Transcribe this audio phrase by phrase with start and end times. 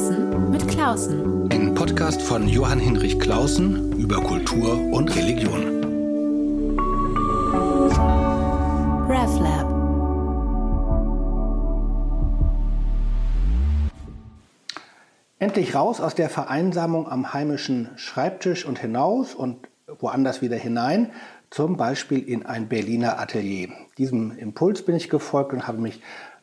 [0.00, 1.52] Klausen mit Klausen.
[1.52, 5.84] Ein Podcast von Johann Hinrich Klausen über Kultur und Religion.
[9.10, 9.68] RevLab.
[15.38, 21.12] Endlich raus aus der Vereinsamung am heimischen Schreibtisch und hinaus und woanders wieder hinein,
[21.50, 23.68] zum Beispiel in ein Berliner Atelier.
[23.98, 26.00] Diesem Impuls bin ich gefolgt und habe mich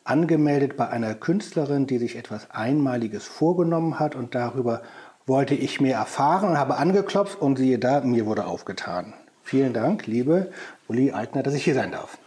[0.07, 4.81] angemeldet bei einer Künstlerin, die sich etwas Einmaliges vorgenommen hat und darüber
[5.25, 9.13] wollte ich mehr erfahren und habe angeklopft und siehe da, mir wurde aufgetan.
[9.43, 10.51] Vielen Dank, liebe
[10.87, 12.17] Uli Eigner, dass ich hier sein darf.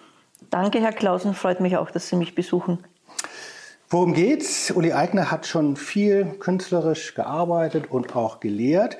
[0.50, 2.78] Danke, Herr Klausen, freut mich auch, dass Sie mich besuchen.
[3.88, 4.70] Worum geht's?
[4.70, 8.96] Uli Eigner hat schon viel künstlerisch gearbeitet und auch gelehrt.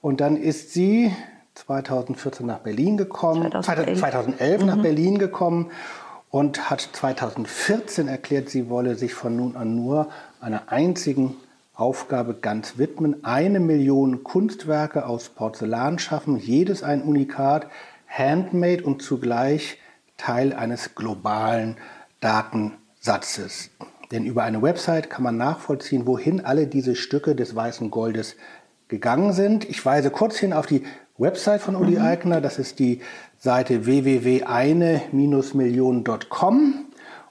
[0.00, 1.12] Und dann ist sie
[1.54, 4.66] 2014 nach Berlin gekommen, 2011, 2011 mhm.
[4.66, 5.72] nach Berlin gekommen
[6.30, 10.08] und hat 2014 erklärt, sie wolle sich von nun an nur
[10.40, 11.36] einer einzigen
[11.74, 13.24] Aufgabe ganz widmen.
[13.24, 17.68] Eine Million Kunstwerke aus Porzellan schaffen, jedes ein Unikat,
[18.08, 19.78] handmade und zugleich
[20.16, 21.76] Teil eines globalen
[22.20, 23.70] Datensatzes.
[24.10, 28.36] Denn über eine Website kann man nachvollziehen, wohin alle diese Stücke des weißen Goldes
[28.88, 29.68] gegangen sind.
[29.68, 30.84] Ich weise kurz hin auf die
[31.18, 32.04] Website von Uli mhm.
[32.04, 32.40] Eigner.
[32.40, 33.02] Das ist die
[33.38, 36.74] Seite www.eine-million.com.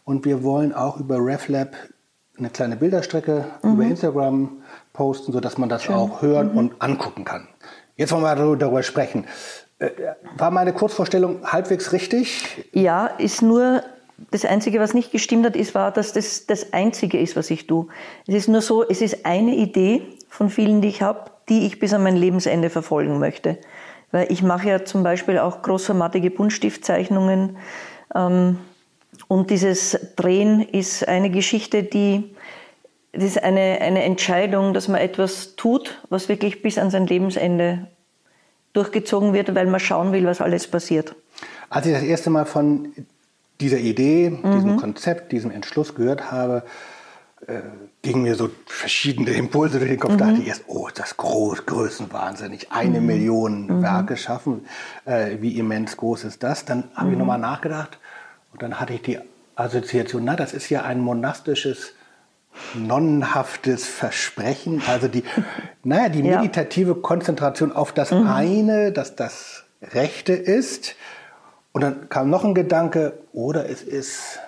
[0.06, 1.76] Und wir wollen auch über RefLab
[2.38, 3.74] eine kleine Bilderstrecke mhm.
[3.74, 5.96] über Instagram posten, sodass man das Schön.
[5.96, 6.58] auch hören mhm.
[6.58, 7.48] und angucken kann.
[7.96, 9.26] Jetzt wollen wir darüber sprechen.
[9.80, 9.90] Äh,
[10.38, 12.66] war meine Kurzvorstellung halbwegs richtig?
[12.72, 13.84] Ja, ist nur
[14.32, 17.68] das Einzige, was nicht gestimmt hat, ist, war, dass das das Einzige ist, was ich
[17.68, 17.88] tue.
[18.26, 21.80] Es ist nur so, es ist eine Idee von vielen, die ich habe, die ich
[21.80, 23.60] bis an mein Lebensende verfolgen möchte.
[24.12, 27.58] Weil ich mache ja zum Beispiel auch großformatige Buntstiftzeichnungen.
[28.16, 28.58] Ähm,
[29.28, 32.36] und dieses Drehen ist eine Geschichte, die,
[33.12, 37.88] das ist eine, eine Entscheidung, dass man etwas tut, was wirklich bis an sein Lebensende
[38.74, 41.16] durchgezogen wird, weil man schauen will, was alles passiert.
[41.70, 42.94] Als ich das erste Mal von
[43.60, 44.52] dieser Idee, mhm.
[44.54, 46.64] diesem Konzept, diesem Entschluss gehört habe,
[47.48, 47.62] äh,
[48.08, 50.14] gingen mir so verschiedene Impulse durch den Kopf.
[50.14, 50.18] Mhm.
[50.18, 53.06] Da dachte ich erst, oh, das groß, Größenwahnsinnig, eine mhm.
[53.06, 53.82] Million mhm.
[53.82, 54.66] Werke schaffen,
[55.06, 56.64] äh, wie immens groß ist das?
[56.64, 57.20] Dann habe ich mhm.
[57.20, 58.00] nochmal nachgedacht
[58.54, 59.20] und dann hatte ich die
[59.56, 61.94] Assoziation, na, das ist ja ein monastisches,
[62.74, 65.24] nonnenhaftes Versprechen, also die,
[65.84, 66.98] naja, die meditative ja.
[67.02, 68.28] Konzentration auf das mhm.
[68.28, 70.96] eine, dass das Rechte ist.
[71.74, 74.40] Und dann kam noch ein Gedanke, oder es ist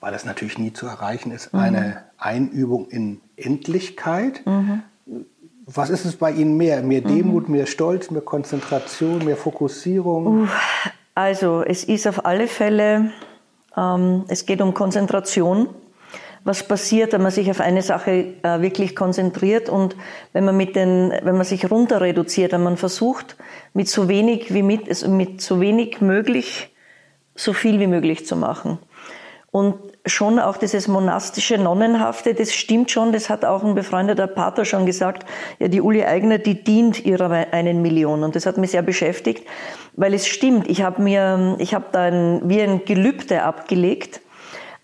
[0.00, 1.60] weil das natürlich nie zu erreichen ist, mhm.
[1.60, 4.44] eine Einübung in Endlichkeit.
[4.46, 4.82] Mhm.
[5.66, 6.82] Was ist es bei Ihnen mehr?
[6.82, 7.56] Mehr Demut, mhm.
[7.56, 10.48] mehr Stolz, mehr Konzentration, mehr Fokussierung?
[11.14, 13.12] Also es ist auf alle Fälle,
[13.76, 15.68] ähm, es geht um Konzentration.
[16.42, 19.94] Was passiert, wenn man sich auf eine Sache äh, wirklich konzentriert und
[20.32, 23.36] wenn man mit den, wenn man sich runter reduziert, wenn man versucht,
[23.74, 26.74] mit so wenig wie mit, also mit so wenig möglich,
[27.34, 28.78] so viel wie möglich zu machen.
[29.50, 29.74] Und
[30.06, 34.86] schon auch dieses monastische, nonnenhafte, das stimmt schon, das hat auch ein befreundeter Pater schon
[34.86, 35.26] gesagt,
[35.58, 38.24] ja, die Uli Eigner, die dient ihrer einen Million.
[38.24, 39.46] Und das hat mich sehr beschäftigt,
[39.94, 44.20] weil es stimmt, ich habe mir, ich habe da ein, wie ein Gelübde abgelegt,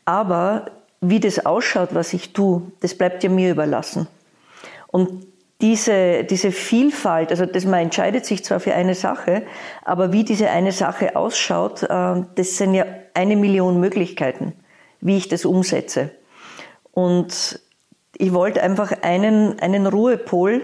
[0.04, 0.66] aber
[1.00, 4.06] wie das ausschaut, was ich tue, das bleibt ja mir überlassen.
[4.88, 5.27] Und
[5.60, 9.43] diese, diese Vielfalt, also das, man entscheidet sich zwar für eine Sache,
[9.84, 12.84] aber wie diese eine Sache ausschaut, äh, das sind ja
[13.15, 14.53] eine Million Möglichkeiten,
[15.01, 16.11] wie ich das umsetze.
[16.93, 17.61] Und
[18.17, 20.62] ich wollte einfach einen, einen Ruhepol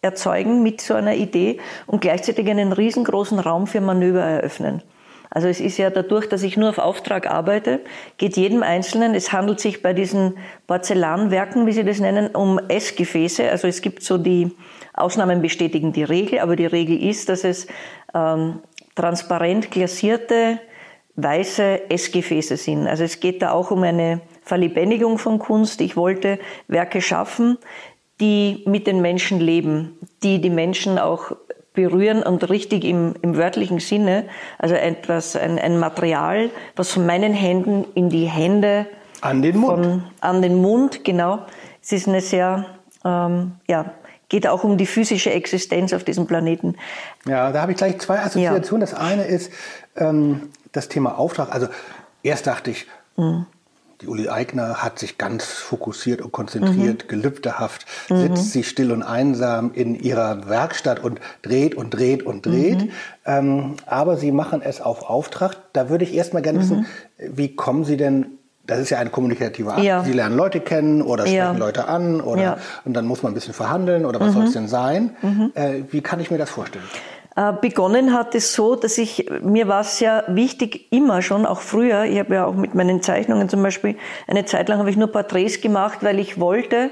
[0.00, 4.82] erzeugen mit so einer Idee und gleichzeitig einen riesengroßen Raum für Manöver eröffnen.
[5.30, 7.80] Also es ist ja dadurch, dass ich nur auf Auftrag arbeite,
[8.18, 10.36] geht jedem Einzelnen, es handelt sich bei diesen
[10.66, 13.50] Porzellanwerken, wie Sie das nennen, um Essgefäße.
[13.50, 14.54] Also es gibt so die
[14.92, 17.66] Ausnahmen bestätigen die Regel, aber die Regel ist, dass es
[18.12, 18.60] ähm,
[18.94, 20.58] transparent glasierte
[21.16, 22.86] weiße Essgefäße sind.
[22.86, 25.80] Also es geht da auch um eine Verlebendigung von Kunst.
[25.80, 26.38] Ich wollte
[26.68, 27.58] Werke schaffen,
[28.20, 31.32] die mit den Menschen leben, die die Menschen auch
[31.74, 34.26] berühren und richtig im, im wörtlichen Sinne,
[34.58, 38.86] also etwas, ein, ein Material, was von meinen Händen in die Hände
[39.22, 41.40] an den Mund, von, an den Mund, genau.
[41.82, 42.66] Es ist eine sehr,
[43.04, 43.94] ähm, ja,
[44.32, 46.76] geht auch um die physische Existenz auf diesem Planeten.
[47.26, 48.86] Ja, da habe ich gleich zwei Assoziationen.
[48.86, 48.90] Ja.
[48.90, 49.52] Das eine ist
[49.94, 51.52] ähm, das Thema Auftrag.
[51.52, 51.68] Also
[52.22, 52.86] erst dachte ich,
[53.18, 53.44] mhm.
[54.00, 57.08] Die Uli Eigner hat sich ganz fokussiert und konzentriert, mhm.
[57.08, 58.22] gelübdehaft, mhm.
[58.22, 62.80] sitzt sie still und einsam in ihrer Werkstatt und dreht und dreht und dreht.
[62.80, 62.90] Mhm.
[63.24, 65.56] Ähm, aber sie machen es auf Auftrag.
[65.72, 66.86] Da würde ich erst mal gerne wissen, mhm.
[67.36, 69.82] wie kommen Sie denn das ist ja eine kommunikative Art.
[69.82, 70.04] Ja.
[70.04, 71.52] Sie lernen Leute kennen oder sprechen Ja.
[71.52, 72.56] Leute an oder Ja.
[72.84, 75.16] und dann muss man ein bisschen verhandeln oder was soll es denn sein?
[75.54, 76.84] Äh, wie kann ich mir das vorstellen?
[77.34, 81.60] Äh, Begonnen hat es so, dass ich, mir war es sehr wichtig, immer schon, auch
[81.60, 84.96] früher, ich habe ja auch mit meinen Zeichnungen zum Beispiel, eine Zeit lang habe ich
[84.96, 86.90] nur Porträts gemacht, weil ich wollte,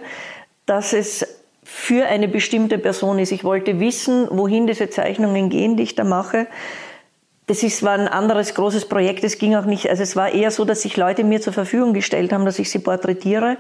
[0.67, 1.27] dass es
[1.63, 3.33] für eine bestimmte Person ist.
[3.33, 6.47] Ich wollte wissen, wohin diese Zeichnungen gehen, die ich da mache.
[7.51, 9.25] Das ist, war ein anderes großes Projekt.
[9.25, 11.95] Es ging auch nicht, also es war eher so, dass sich Leute mir zur Verfügung
[11.95, 13.57] gestellt haben, dass ich sie porträtiere.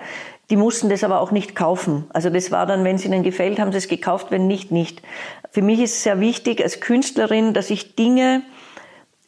[0.48, 2.04] Die mussten das aber auch nicht kaufen.
[2.10, 5.02] Also das war dann, wenn es ihnen gefällt, haben sie es gekauft, wenn nicht, nicht.
[5.50, 8.42] Für mich ist es sehr wichtig als Künstlerin, dass ich Dinge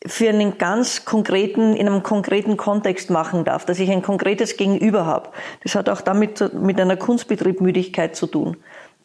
[0.07, 5.07] für einen ganz konkreten, in einem konkreten Kontext machen darf, dass ich ein konkretes Gegenüber
[5.07, 5.31] habe.
[5.65, 8.57] Das hat auch damit mit einer Kunstbetriebmüdigkeit zu tun,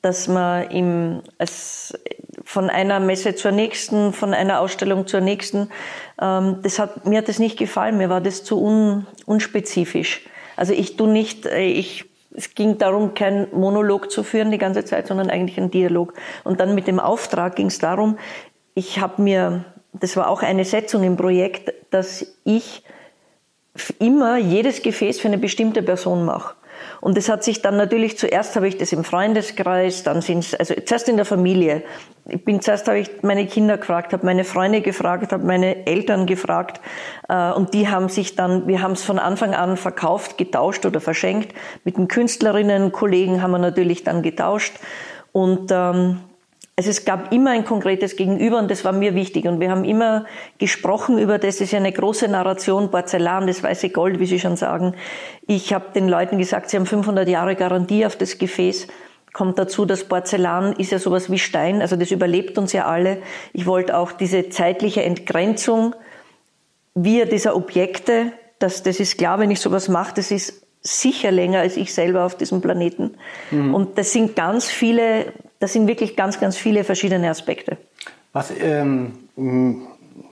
[0.08, 1.94] dass man im, als,
[2.46, 5.70] von einer Messe zur nächsten, von einer Ausstellung zur nächsten,
[6.22, 10.26] ähm, das hat, mir hat das nicht gefallen, mir war das zu un, unspezifisch.
[10.56, 14.86] Also ich tu nicht, äh, ich, es ging darum, kein Monolog zu führen die ganze
[14.86, 16.14] Zeit, sondern eigentlich ein Dialog.
[16.46, 18.18] Und dann mit dem Auftrag ging es darum,
[18.76, 22.84] ich habe mir, das war auch eine Setzung im Projekt, dass ich
[24.00, 26.56] immer jedes Gefäß für eine bestimmte Person mache.
[27.02, 30.54] Und das hat sich dann natürlich, zuerst habe ich das im Freundeskreis, dann sind es,
[30.54, 31.84] also zuerst in der Familie.
[32.28, 36.26] Ich bin zuerst habe ich meine Kinder gefragt, habe meine Freunde gefragt, habe meine Eltern
[36.26, 36.82] gefragt
[37.30, 41.00] äh, und die haben sich dann, wir haben es von Anfang an verkauft, getauscht oder
[41.00, 41.54] verschenkt.
[41.84, 44.76] Mit den Künstlerinnen, Kollegen haben wir natürlich dann getauscht
[45.32, 46.20] und ähm,
[46.78, 49.46] also es gab immer ein konkretes Gegenüber und das war mir wichtig.
[49.48, 50.26] Und wir haben immer
[50.60, 54.40] gesprochen über das, das ist ja eine große Narration, Porzellan, das weiße Gold, wie Sie
[54.40, 54.94] schon sagen.
[55.48, 58.88] Ich habe den Leuten gesagt, sie haben 500 Jahre Garantie auf das Gefäß.
[59.34, 63.24] Kommt dazu, das Porzellan ist ja sowas wie Stein, also das überlebt uns ja alle.
[63.54, 65.96] Ich wollte auch diese zeitliche Entgrenzung
[66.94, 71.60] via dieser Objekte, das, das ist klar, wenn ich sowas mache, das ist sicher länger
[71.60, 73.16] als ich selber auf diesem Planeten.
[73.74, 77.78] Und das sind ganz viele, das sind wirklich ganz, ganz viele verschiedene Aspekte.
[78.34, 79.14] Was ähm,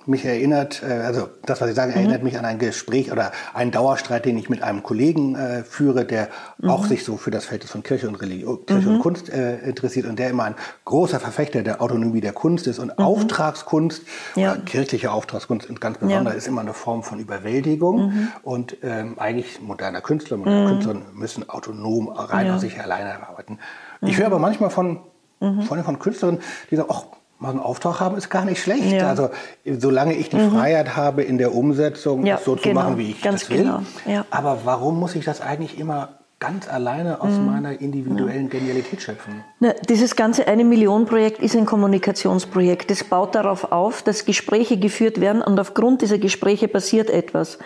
[0.06, 3.72] mich erinnert, äh, also das, was Sie sagen, erinnert mich an ein Gespräch oder einen
[3.72, 6.28] Dauerstreit, den ich mit einem Kollegen äh, führe, der
[6.64, 10.06] auch sich so für das Verhältnis von Kirche und Religion, Kirche und Kunst äh, interessiert
[10.06, 10.56] und der immer ein
[10.86, 14.04] großer Verfechter der Autonomie der Kunst ist und Auftragskunst,
[14.36, 14.52] Ja.
[14.54, 16.38] oder kirchliche Auftragskunst und ganz besonders Ja.
[16.38, 22.10] ist immer eine Form von Überwältigung und ähm, eigentlich moderner Künstler, moderne Künstler müssen autonom
[22.10, 22.56] rein Ja.
[22.56, 23.60] aus sich alleine arbeiten.
[24.02, 25.00] Ich höre aber manchmal von,
[25.68, 27.04] von, von Künstlerinnen, die sagen, ach,
[27.40, 28.92] mal einen Auftrag haben ist gar nicht schlecht.
[28.92, 29.10] Ja.
[29.10, 29.30] Also
[29.66, 33.12] solange ich die Freiheit habe in der Umsetzung, Ja, es so zu genau, machen, wie
[33.12, 33.58] ich ganz das will.
[33.64, 34.26] genau, ja.
[34.30, 39.44] Aber warum muss ich das eigentlich immer ganz alleine aus meiner individuellen Genialität schöpfen?
[39.60, 42.92] Na, dieses ganze eine Million Projekt ist ein Kommunikationsprojekt.
[42.92, 47.58] Das baut darauf auf, dass Gespräche geführt werden und aufgrund dieser Gespräche passiert etwas.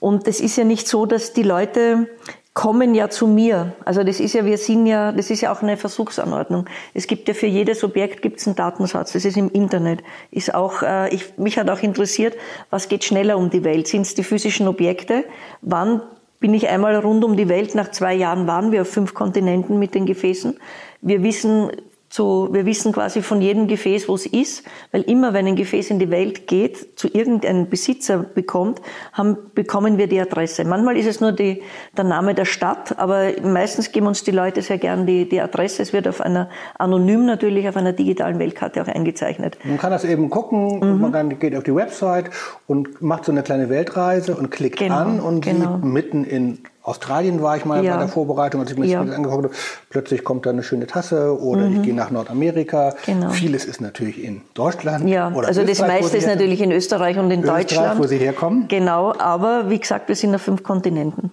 [0.00, 2.08] Und es ist ja nicht so, dass die Leute
[2.54, 3.72] kommen ja zu mir.
[3.84, 6.66] Also das ist ja, wir sind ja, das ist ja auch eine Versuchsanordnung.
[6.94, 9.12] Es gibt ja für jedes Objekt gibt's einen Datensatz.
[9.12, 10.02] Das ist im Internet.
[10.30, 12.36] Ist auch, äh, ich, mich hat auch interessiert,
[12.70, 13.88] was geht schneller um die Welt?
[13.88, 15.24] Sind es die physischen Objekte?
[15.62, 16.00] Wann
[16.44, 17.74] bin ich einmal rund um die Welt.
[17.74, 20.58] Nach zwei Jahren waren wir auf fünf Kontinenten mit den Gefäßen.
[21.00, 21.70] Wir wissen,
[22.14, 24.62] zu, wir wissen quasi von jedem Gefäß, wo es ist,
[24.92, 28.80] weil immer, wenn ein Gefäß in die Welt geht, zu irgendeinem Besitzer bekommt,
[29.12, 30.64] haben, bekommen wir die Adresse.
[30.64, 31.60] Manchmal ist es nur die,
[31.96, 35.82] der Name der Stadt, aber meistens geben uns die Leute sehr gern die, die Adresse.
[35.82, 36.48] Es wird auf einer,
[36.78, 39.58] anonym natürlich, auf einer digitalen Weltkarte auch eingezeichnet.
[39.64, 41.00] Man kann das eben gucken, Mhm.
[41.00, 42.30] man kann, geht auf die Website
[42.68, 45.74] und macht so eine kleine Weltreise und klickt Genau, an und genau.
[45.78, 47.94] sieht mitten in Australien war ich mal Ja.
[47.94, 49.02] bei der Vorbereitung, als ich mir Ja.
[49.02, 49.06] Mhm.
[49.08, 49.54] das angeguckt habe.
[49.88, 52.94] Plötzlich kommt da eine schöne Tasse oder ich gehe nach Nordamerika.
[53.06, 53.30] Genau.
[53.30, 55.08] Vieles ist natürlich in Deutschland.
[55.08, 57.98] Ja, oder also das Österreich, wo meiste ist natürlich in Österreich und in Österreich, Deutschland.
[57.98, 58.68] wo Sie herkommen.
[58.68, 61.32] Genau, aber wie gesagt, wir sind auf fünf Kontinenten.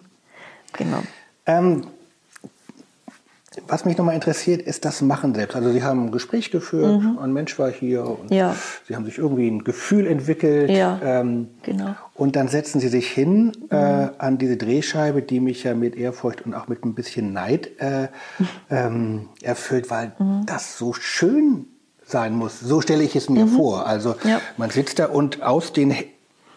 [0.74, 1.00] Genau.
[1.46, 1.86] Ähm,
[3.68, 5.56] was mich nochmal interessiert, ist das Machen selbst.
[5.56, 8.36] Also Sie haben ein Gespräch geführt, ein Mensch war hier und Mhm.
[8.38, 8.56] Ja.
[8.88, 10.70] Sie haben sich irgendwie ein Gefühl entwickelt.
[10.70, 11.96] Ja, ähm, genau.
[12.16, 16.46] Und dann setzen Sie sich hin äh, an diese Drehscheibe, die mich ja mit Ehrfurcht
[16.46, 18.08] und auch mit ein bisschen Neid äh,
[18.70, 20.46] ähm, erfüllt, weil Mhm.
[20.46, 21.66] das so schön
[22.06, 22.60] sein muss.
[22.60, 23.88] So stelle ich es mir vor.
[23.88, 24.30] Also Mhm.
[24.30, 24.42] Ja.
[24.58, 25.94] man sitzt da und aus den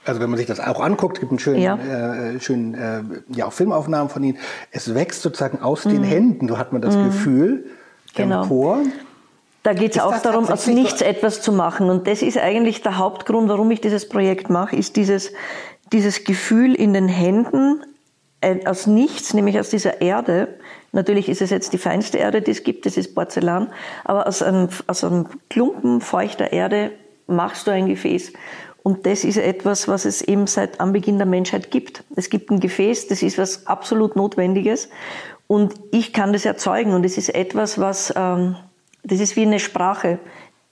[0.04, 1.76] also wenn man sich das auch anguckt, gibt einen schönen, Ja.
[1.76, 4.38] äh, schönen äh, ja, auch Filmaufnahmen von ihnen.
[4.70, 5.90] Es wächst sozusagen aus Mhm.
[5.90, 7.66] den Händen, so hat man das Gefühl,
[8.14, 8.42] Genau.
[8.42, 8.78] empor.
[9.62, 11.04] Da geht es auch darum, aus nichts so?
[11.06, 11.88] etwas zu machen.
[11.88, 15.32] Und das ist eigentlich der Hauptgrund, warum ich dieses Projekt mache, ist dieses,
[15.92, 17.82] dieses Gefühl in den Händen,
[18.42, 20.48] äh, aus nichts, nämlich aus dieser Erde.
[20.92, 23.72] Natürlich ist es jetzt die feinste Erde, die es gibt, das ist Porzellan.
[24.04, 26.92] Aber aus einem, aus einem Klumpen feuchter Erde
[27.26, 28.32] machst du ein Gefäß.
[28.84, 32.04] Und das ist etwas, was es eben seit Anbeginn der Menschheit gibt.
[32.16, 34.90] Es gibt ein Gefäß, das ist was absolut Notwendiges.
[35.46, 36.92] Und ich kann das erzeugen.
[36.92, 38.56] Und es ist etwas, was, ähm,
[39.02, 40.18] das ist wie eine Sprache,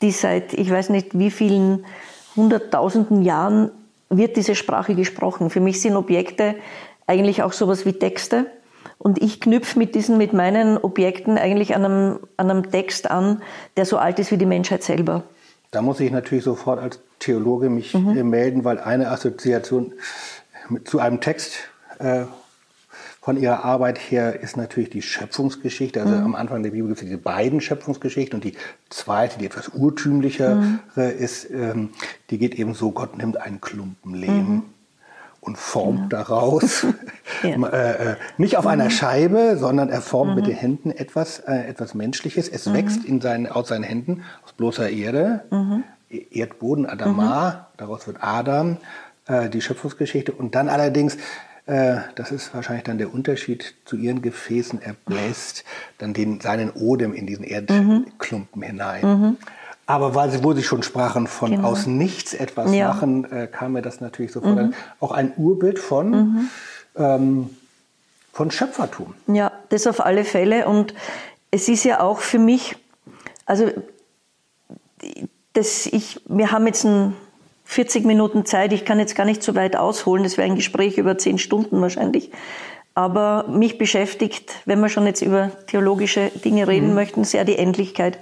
[0.03, 1.87] die seit, ich weiß nicht wie vielen
[2.37, 3.71] hunderttausenden Jahren
[4.11, 5.49] wird diese Sprache gesprochen.
[5.49, 6.57] Für mich sind Objekte
[7.07, 8.45] eigentlich auch sowas wie Texte.
[8.99, 13.41] Und ich knüpfe mit diesen, mit meinen Objekten eigentlich an einem, an einem Text an,
[13.79, 15.25] der so alt ist wie die Menschheit selber.
[15.73, 18.17] Da muss ich natürlich sofort als Theologe mich mhm.
[18.17, 19.95] Äh, melden, weil eine Assoziation
[20.69, 21.55] mit, zu einem Text
[21.99, 22.25] äh,
[23.21, 26.01] von ihrer Arbeit her ist natürlich die Schöpfungsgeschichte.
[26.03, 26.25] Also mhm.
[26.25, 28.55] am Anfang der Bibel gibt es diese beiden Schöpfungsgeschichten und die
[28.91, 31.03] zweite, die etwas urtümlichere mhm.
[31.19, 31.91] ist, ähm,
[32.31, 34.63] die geht eben so, Gott nimmt einen Klumpen Lehm mhm
[35.43, 36.23] und formt genau.
[36.23, 36.87] daraus,
[37.43, 37.69] ja.
[37.69, 38.71] äh, äh, nicht auf mhm.
[38.71, 40.37] einer Scheibe, sondern er formt mhm.
[40.37, 42.49] mit den Händen etwas, äh, etwas Menschliches.
[42.49, 42.75] Es mhm.
[42.75, 45.85] wächst in seinen, aus seinen Händen, aus bloßer Erde, mhm.
[46.11, 47.57] e-, Erdboden, Adama, mhm.
[47.77, 48.79] daraus wird Adam,
[49.27, 50.31] äh, die Schöpfungsgeschichte.
[50.31, 51.17] Und dann allerdings,
[51.67, 55.65] äh, das ist wahrscheinlich dann der Unterschied zu ihren Gefäßen, er bläst
[55.99, 58.05] dann den, seinen Odem in diesen mhm.
[58.07, 59.37] Erdklumpen hinein.
[59.93, 61.69] Aber weil Sie, wo Sie schon sprachen von genau.
[61.69, 62.89] aus nichts etwas ja.
[62.89, 64.75] machen, äh, kam mir das natürlich sofort mhm.
[65.01, 66.49] Auch ein Urbild von, mhm.
[66.97, 67.51] ähm,
[68.33, 69.13] von Schöpfertum.
[69.27, 70.67] Ja, das auf alle Fälle.
[70.67, 70.95] Und
[71.51, 72.75] es ist ja auch für mich,
[73.45, 73.71] also
[75.53, 77.15] das, ich, wir haben jetzt ein
[77.67, 80.97] 40 Minuten Zeit, ich kann jetzt gar nicht so weit ausholen, das wäre ein Gespräch
[80.97, 82.31] über 10 Stunden wahrscheinlich.
[82.95, 86.95] Aber mich beschäftigt, wenn wir schon jetzt über theologische Dinge reden mhm.
[86.95, 88.19] möchten, sehr die Endlichkeit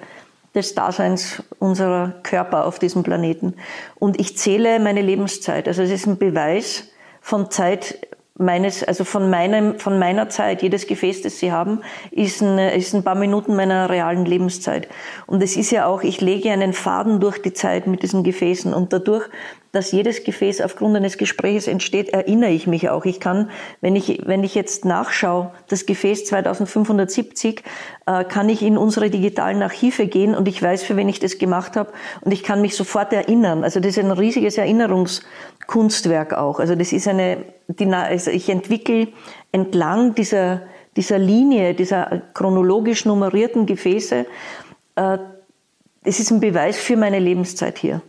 [0.55, 3.55] des Daseins unserer Körper auf diesem Planeten.
[3.97, 5.69] Und ich zähle meine Lebenszeit.
[5.69, 6.89] Also es ist ein Beweis
[7.21, 8.09] von Zeit
[8.41, 10.63] meines, also von meinem, von meiner Zeit.
[10.63, 11.81] Jedes Gefäß, das Sie haben,
[12.11, 14.89] ist ein, ist ein paar Minuten meiner realen Lebenszeit.
[15.27, 18.75] Und es ist ja auch, ich lege einen Faden durch die Zeit mit diesen Gefäßen
[18.75, 19.29] und dadurch
[19.73, 23.05] dass jedes Gefäß aufgrund eines Gespräches entsteht, erinnere ich mich auch.
[23.05, 27.63] Ich kann, wenn ich, wenn ich jetzt nachschaue, das Gefäß 2570,
[28.07, 31.39] äh, kann ich in unsere digitalen Archive gehen und ich weiß, für wen ich das
[31.39, 31.93] gemacht habe
[32.23, 33.63] und ich kann mich sofort erinnern.
[33.63, 34.57] Also das ist ein riesiges
[35.71, 36.59] Erinnerungskunstwerk auch.
[36.59, 39.09] Also das ist eine, die, also ich entwickle
[39.53, 40.63] entlang dieser,
[40.97, 44.27] dieser Linie, dieser chronologisch nummerierten Gefäße,
[44.97, 45.19] äh,
[46.03, 48.01] es ist ein Beweis für meine Lebenszeit hier.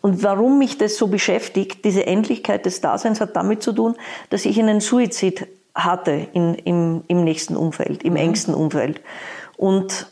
[0.00, 3.96] Und warum mich das so beschäftigt, diese Endlichkeit des Daseins, hat damit zu tun,
[4.30, 8.18] dass ich einen Suizid hatte in, im, im nächsten Umfeld, im mhm.
[8.18, 9.00] engsten Umfeld.
[9.56, 10.06] Und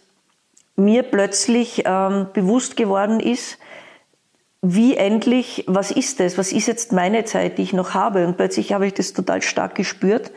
[0.77, 3.59] mir plötzlich ähm, bewusst geworden ist,
[4.63, 6.39] wie endlich, was ist das?
[6.39, 8.27] Was ist jetzt meine Zeit, die ich noch habe?
[8.27, 10.33] Und plötzlich habe ich das total stark gespürt,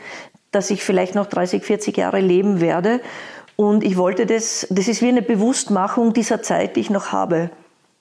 [0.52, 3.02] dass ich vielleicht noch 30, 40 Jahre leben werde.
[3.56, 7.50] Und ich wollte das, das ist wie eine Bewusstmachung dieser Zeit, die ich noch habe.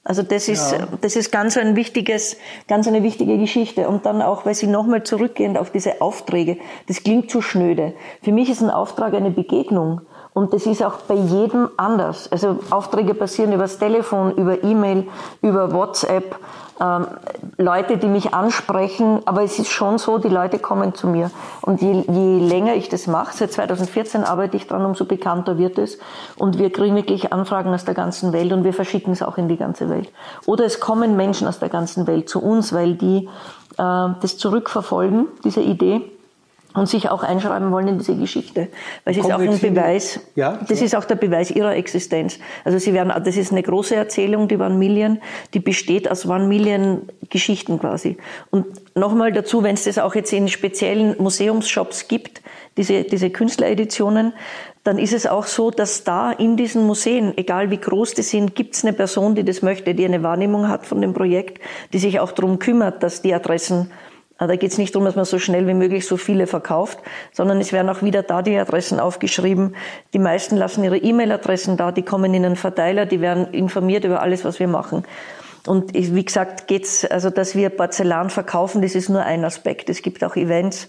[0.05, 0.89] Also das ist, ja.
[1.03, 3.89] das ist ganz ein wichtiges, ganz eine wichtige Geschichte.
[3.89, 6.57] Und dann auch, weil Sie nochmal zurückgehend auf diese Aufträge,
[6.87, 7.93] das klingt zu schnöde.
[8.23, 10.01] Für mich ist ein Auftrag eine Begegnung.
[10.38, 12.30] Und das ist auch bei jedem anders.
[12.30, 15.09] Also Aufträge passieren übers Telefon, über E-Mail,
[15.42, 16.37] über WhatsApp
[16.80, 17.09] ähm,
[17.57, 21.33] Leute, die mich ansprechen, aber es ist schon so, die Leute kommen zu mir.
[21.62, 25.76] Und je, je länger ich das mache, seit 2014 arbeite ich dran, umso bekannter wird
[25.76, 25.99] es.
[26.37, 29.49] Und wir kriegen wirklich Anfragen aus der ganzen Welt und wir verschicken es auch in
[29.49, 30.09] die ganze Welt.
[30.47, 33.28] Oder es kommen Menschen aus der ganzen Welt zu uns, weil die
[33.76, 36.12] äh, das zurückverfolgen, diese Idee
[36.75, 38.69] und sich auch einschreiben wollen in diese Geschichte.
[39.05, 40.87] Weil es ist auch ein Beweis, ja, das ja.
[40.87, 42.39] ist auch der Beweis ihrer Existenz.
[42.65, 45.19] Also sie werden, das ist eine große Erzählung, die One Million,
[45.55, 48.19] die besteht aus One Million Geschichten quasi.
[48.51, 52.43] Und nochmal dazu, wenn es das auch jetzt in speziellen Museumsshops gibt,
[52.77, 54.35] diese, diese Künstlereditionen,
[54.85, 58.55] dann ist es auch so, dass da in diesen Museen, egal wie groß die sind,
[58.55, 61.61] gibt es eine Person, die das möchte, die eine Wahrnehmung hat von dem Projekt,
[61.93, 63.91] die sich auch darum kümmert, dass die Adressen
[64.47, 66.99] da geht es nicht darum, dass man so schnell wie möglich so viele verkauft,
[67.33, 69.75] sondern es werden auch wieder da die Adressen aufgeschrieben.
[70.14, 74.23] Die meisten lassen ihre E-Mail-Adressen da, die kommen in einen Verteiler, die werden informiert über
[74.23, 75.04] alles, was wir machen.
[75.66, 79.90] Und wie gesagt, geht's, also dass wir Porzellan verkaufen, das ist nur ein Aspekt.
[79.90, 80.88] Es gibt auch Events,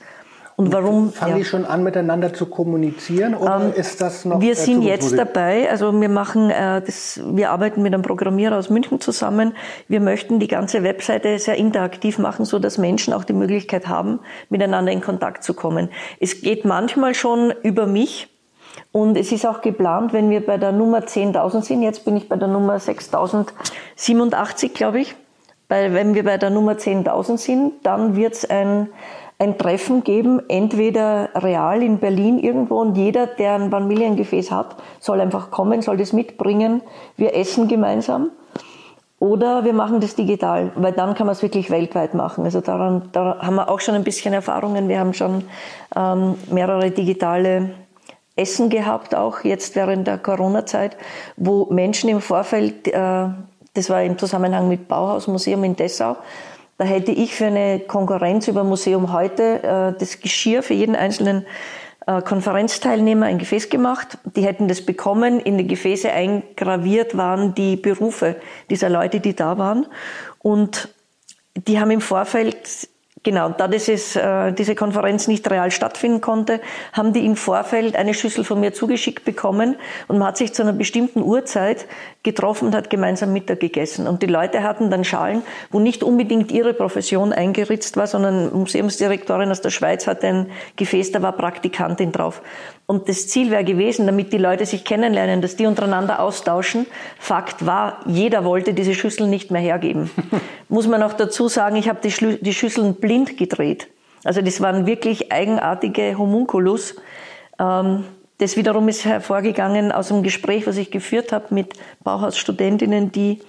[0.59, 1.13] und warum?
[1.13, 1.37] Fangen ja.
[1.37, 4.41] die schon an, miteinander zu kommunizieren oder ähm, ist das noch?
[4.41, 8.69] Wir sind jetzt dabei, also wir machen äh, das, wir arbeiten mit einem Programmierer aus
[8.69, 9.53] München zusammen.
[9.87, 14.19] Wir möchten die ganze Webseite sehr interaktiv machen, so dass Menschen auch die Möglichkeit haben,
[14.49, 15.87] miteinander in Kontakt zu kommen.
[16.19, 18.27] Es geht manchmal schon über mich.
[18.91, 22.27] Und es ist auch geplant, wenn wir bei der Nummer 10.000 sind, jetzt bin ich
[22.27, 25.15] bei der Nummer 6.087, glaube ich,
[25.69, 28.89] weil wenn wir bei der Nummer 10.000 sind, dann wird es ein
[29.39, 35.21] ein Treffen geben, entweder real in Berlin irgendwo und jeder, der ein Vanillengefäß hat, soll
[35.21, 36.81] einfach kommen, soll das mitbringen.
[37.15, 38.31] Wir essen gemeinsam.
[39.17, 42.45] Oder wir machen das digital, weil dann kann man es wirklich weltweit machen.
[42.45, 44.87] Also daran, da haben wir auch schon ein bisschen Erfahrungen.
[44.87, 45.43] Wir haben schon
[45.95, 47.71] ähm, mehrere digitale
[48.35, 50.95] Essen gehabt, auch jetzt während der Corona-Zeit,
[51.35, 53.27] wo Menschen im Vorfeld, äh,
[53.73, 56.15] das war im Zusammenhang mit Bauhausmuseum in Dessau,
[56.79, 61.45] da hätte ich für eine Konkurrenz über Museum heute äh, das Geschirr für jeden einzelnen
[62.07, 64.17] äh, Konferenzteilnehmer ein Gefäß gemacht.
[64.23, 65.41] Die hätten das bekommen.
[65.41, 68.37] In die Gefäße eingraviert waren die Berufe
[68.69, 69.87] dieser Leute, die da waren.
[70.39, 70.87] Und
[71.67, 72.87] die haben im Vorfeld
[73.23, 76.61] Genau, da ist, äh, diese Konferenz nicht real stattfinden konnte,
[76.93, 79.75] haben die im Vorfeld eine Schüssel von mir zugeschickt bekommen
[80.07, 81.85] und man hat sich zu einer bestimmten Uhrzeit
[82.23, 84.07] getroffen und hat gemeinsam Mittag gegessen.
[84.07, 89.51] Und die Leute hatten dann Schalen, wo nicht unbedingt ihre Profession eingeritzt war, sondern Museumsdirektorin
[89.51, 92.41] aus der Schweiz hatte ein Gefäß, da war Praktikantin drauf.
[92.89, 96.87] Und das Ziel wäre gewesen, damit die Leute sich kennenlernen, dass die untereinander austauschen.
[97.19, 100.09] Fakt war, jeder wollte diese Schüssel nicht mehr hergeben.
[100.69, 103.89] Muss man auch dazu sagen, ich habe die, die, Schüsseln blind gedreht.
[104.23, 106.95] Also das waren wirklich eigenartige Homunculus.
[107.59, 108.05] Ähm,
[108.39, 113.39] das wiederum ist hervorgegangen aus einem Gespräch, was ich geführt habe mit Bauhausstudentinnen, die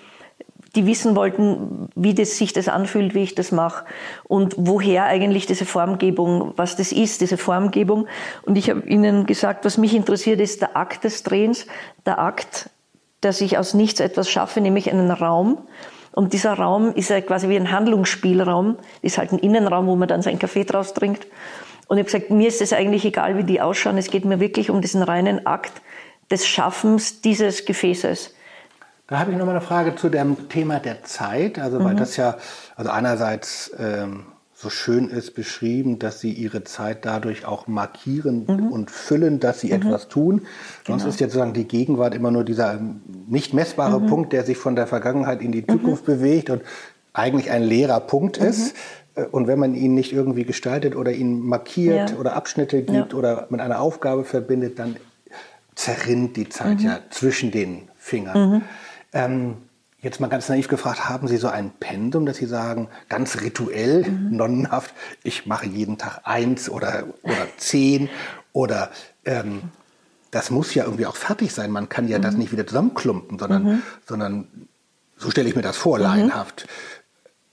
[0.77, 3.85] die wissen wollten, wie das sich das anfühlt, wie ich das mache
[4.25, 8.07] und woher eigentlich diese Formgebung, was das ist, diese Formgebung.
[8.43, 11.67] Und ich habe ihnen gesagt, was mich interessiert, ist der Akt des Drehens,
[12.07, 12.71] der Akt,
[13.21, 15.59] dass ich aus nichts etwas schaffe, nämlich einen Raum.
[16.13, 20.09] Und dieser Raum ist ja quasi wie ein Handlungsspielraum, ist halt ein Innenraum, wo man
[20.09, 21.27] dann seinen Kaffee draus trinkt.
[21.89, 23.99] Und ich habe gesagt, mir ist es eigentlich egal, wie die ausschauen.
[23.99, 25.83] Es geht mir wirklich um diesen reinen Akt
[26.31, 28.35] des Schaffens dieses Gefäßes.
[29.11, 31.59] Da habe ich noch mal eine Frage zu dem Thema der Zeit.
[31.59, 31.99] Also, weil mhm.
[31.99, 32.37] das ja,
[32.77, 34.23] also einerseits ähm,
[34.55, 38.69] so schön ist beschrieben, dass sie ihre Zeit dadurch auch markieren mhm.
[38.69, 39.83] und füllen, dass sie mhm.
[39.83, 40.43] etwas tun.
[40.87, 41.09] Sonst genau.
[41.09, 42.79] ist jetzt sozusagen die Gegenwart immer nur dieser
[43.27, 44.07] nicht messbare mhm.
[44.07, 45.71] Punkt, der sich von der Vergangenheit in die mhm.
[45.71, 46.63] Zukunft bewegt und
[47.13, 48.47] eigentlich ein leerer Punkt mhm.
[48.47, 48.77] ist.
[49.17, 52.17] Äh, und wenn man ihn nicht irgendwie gestaltet oder ihn markiert ja.
[52.17, 53.19] oder Abschnitte gibt ja.
[53.19, 54.97] oder mit einer Aufgabe verbindet, dann
[55.75, 58.63] zerrinnt die Zeit ja zwischen den Fingern.
[59.13, 59.57] Ähm,
[60.01, 64.09] jetzt mal ganz naiv gefragt, haben Sie so ein Pensum, dass Sie sagen, ganz rituell,
[64.09, 64.37] mhm.
[64.37, 68.09] nonnenhaft, ich mache jeden Tag eins oder, oder zehn
[68.53, 68.91] oder
[69.25, 69.63] ähm,
[70.31, 71.71] das muss ja irgendwie auch fertig sein.
[71.71, 72.23] Man kann ja mhm.
[72.23, 73.83] das nicht wieder zusammenklumpen, sondern, mhm.
[74.07, 74.47] sondern
[75.17, 76.05] so stelle ich mir das vor, mhm.
[76.05, 76.67] laienhaft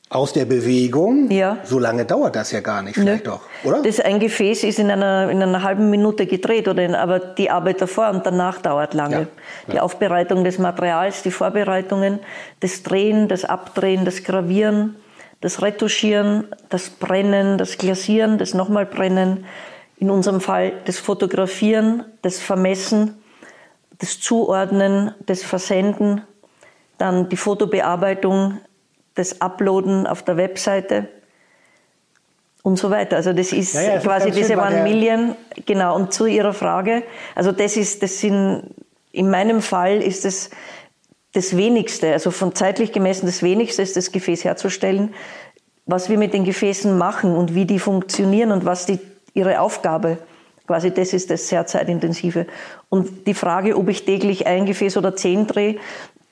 [0.10, 1.30] aus der Bewegung.
[1.30, 1.58] Ja.
[1.63, 3.32] So lange dauert das ja gar nicht, vielleicht Nö.
[3.32, 3.82] doch, oder?
[3.82, 7.50] Das ein Gefäß ist in einer, in einer halben Minute gedreht, oder in, aber die
[7.50, 9.15] Arbeit davor und danach dauert lange.
[9.15, 9.20] Ja.
[9.20, 9.74] Ja.
[9.74, 12.20] Die Aufbereitung des Materials, die Vorbereitungen,
[12.62, 14.96] das Drehen, das Abdrehen, das Gravieren,
[15.41, 19.46] das Retuschieren, das Brennen, das Glasieren, das nochmal Brennen.
[20.00, 23.17] In unserem Fall das Fotografieren, das Vermessen,
[24.00, 26.22] das Zuordnen, das Versenden,
[26.98, 28.60] dann die Fotobearbeitung,
[29.17, 31.08] das Uploaden auf der Webseite
[32.63, 33.15] und so weiter.
[33.15, 35.95] Also das ist ja, ja, quasi diese schön, One Million, genau.
[35.95, 37.03] Und zu Ihrer Frage,
[37.36, 38.63] also das ist, das sind,
[39.12, 40.49] in meinem Fall ist es
[41.34, 45.13] das Wenigste, also von zeitlich gemessen das Wenigste ist das Gefäß herzustellen.
[45.86, 48.99] Was wir mit den Gefäßen machen und wie die funktionieren und was die,
[49.34, 50.17] ihre Aufgabe
[50.67, 52.45] Quasi das ist das sehr zeitintensive.
[52.89, 55.77] Und die Frage, ob ich täglich ein Gefäß oder zehn drehe,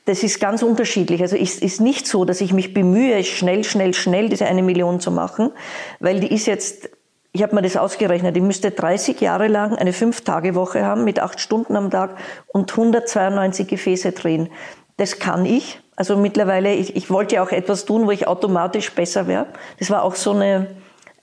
[0.06, 1.22] das ist ganz unterschiedlich.
[1.22, 5.00] Also es ist nicht so, dass ich mich bemühe, schnell, schnell, schnell diese eine Million
[5.00, 5.52] zu machen,
[6.00, 6.90] weil die ist jetzt,
[7.32, 11.40] ich habe mir das ausgerechnet, ich müsste 30 Jahre lang eine Fünf-Tage-Woche haben mit acht
[11.40, 14.50] Stunden am Tag und 192 Gefäße drehen.
[14.98, 15.80] Das kann ich.
[15.96, 19.48] Also mittlerweile, ich, ich wollte ja auch etwas tun, wo ich automatisch besser wäre.
[19.80, 20.68] Das war auch so eine,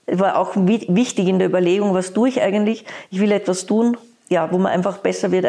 [0.07, 2.85] war auch wichtig in der Überlegung, was tue ich eigentlich?
[3.11, 3.97] Ich will etwas tun,
[4.29, 5.45] ja, wo man einfach besser wird.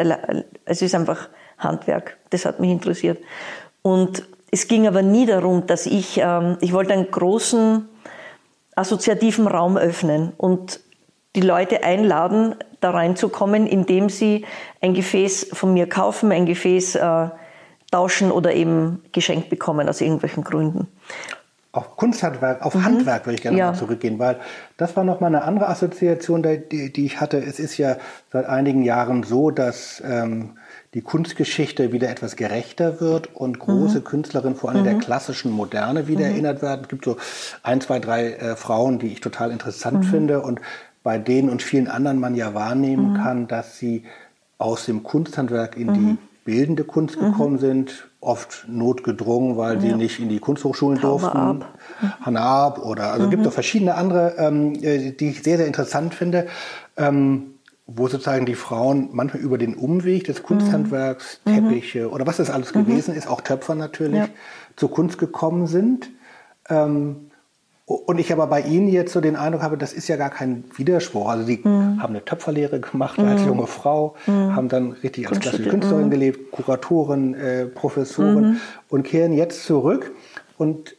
[0.63, 2.17] Es ist einfach Handwerk.
[2.29, 3.19] Das hat mich interessiert.
[3.81, 7.87] Und es ging aber nie darum, dass ich, ähm, ich wollte einen großen
[8.75, 10.79] assoziativen Raum öffnen und
[11.35, 14.45] die Leute einladen, da reinzukommen, indem sie
[14.81, 17.29] ein Gefäß von mir kaufen, ein Gefäß äh,
[17.91, 20.87] tauschen oder eben geschenkt bekommen aus irgendwelchen Gründen.
[21.71, 22.85] Auf Kunsthandwerk, auf mhm.
[22.85, 23.71] Handwerk würde ich gerne ja.
[23.71, 24.39] mal zurückgehen, weil
[24.77, 27.37] das war nochmal eine andere Assoziation, die, die, ich hatte.
[27.37, 27.97] Es ist ja
[28.31, 30.57] seit einigen Jahren so, dass ähm,
[30.95, 34.03] die Kunstgeschichte wieder etwas gerechter wird und große mhm.
[34.05, 34.85] Künstlerinnen, vor allem mhm.
[34.85, 36.31] der klassischen Moderne, wieder mhm.
[36.31, 36.81] erinnert werden.
[36.83, 37.17] Es gibt so
[37.63, 40.03] ein, zwei, drei äh, Frauen, die ich total interessant mhm.
[40.03, 40.61] finde und
[41.03, 43.17] bei denen und vielen anderen man ja wahrnehmen mhm.
[43.17, 44.05] kann, dass sie
[44.57, 46.17] aus dem Kunsthandwerk in die mhm.
[46.45, 49.81] bildende Kunst gekommen sind, oft notgedrungen, weil ja.
[49.81, 51.37] sie nicht in die Kunsthochschulen Taube durften.
[51.37, 51.77] Ab.
[52.21, 53.31] Hannah Ab oder also mhm.
[53.31, 56.47] gibt es verschiedene andere, ähm, äh, die ich sehr, sehr interessant finde.
[56.95, 57.54] Ähm,
[57.87, 61.53] wo sozusagen die Frauen manchmal über den Umweg des Kunsthandwerks, Mhm.
[61.53, 64.27] Teppiche oder was das alles gewesen ist, auch Töpfer natürlich, Ja.
[64.75, 66.09] zur Kunst gekommen sind.
[66.69, 67.29] Ähm,
[67.85, 70.63] und ich aber bei Ihnen jetzt so den Eindruck habe, das ist ja gar kein
[70.75, 71.29] Widerspruch.
[71.29, 72.01] Also Sie Mhm.
[72.01, 76.09] haben eine Töpferlehre gemacht als junge Frau, haben dann richtig als klassische Künstlerin mhm.
[76.11, 78.57] gelebt, Kuratorin, äh, Professorin
[78.89, 80.11] und kehren jetzt zurück
[80.57, 80.95] und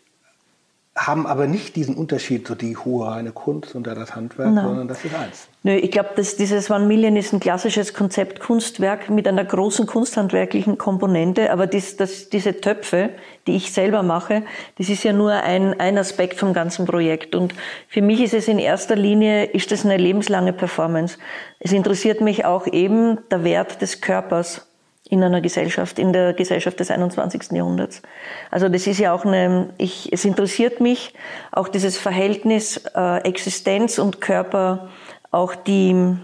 [0.97, 4.65] haben aber nicht diesen Unterschied, so die hohe reine Kunst und da das Handwerk, Nein.
[4.65, 5.49] sondern das ist eins.
[5.63, 9.87] Nö, ich glaube, dass dieses One Million ist ein klassisches Konzept Kunstwerk mit einer großen
[9.87, 11.53] kunsthandwerklichen Komponente.
[11.53, 13.11] Aber dies, das, diese Töpfe,
[13.47, 14.43] die ich selber mache,
[14.79, 17.35] das ist ja nur ein, ein Aspekt vom ganzen Projekt.
[17.35, 17.55] Und
[17.89, 21.19] für mich ist es in erster Linie, ist das eine lebenslange Performance.
[21.59, 24.67] Es interessiert mich auch eben der Wert des Körpers
[25.09, 27.53] in einer Gesellschaft, in der Gesellschaft des 21.
[27.53, 28.03] Jahrhunderts.
[28.51, 31.15] Also das ist ja auch eine, ich, es interessiert mich
[31.53, 34.89] auch dieses Verhältnis äh, Existenz und Körper,
[35.31, 36.17] auch die,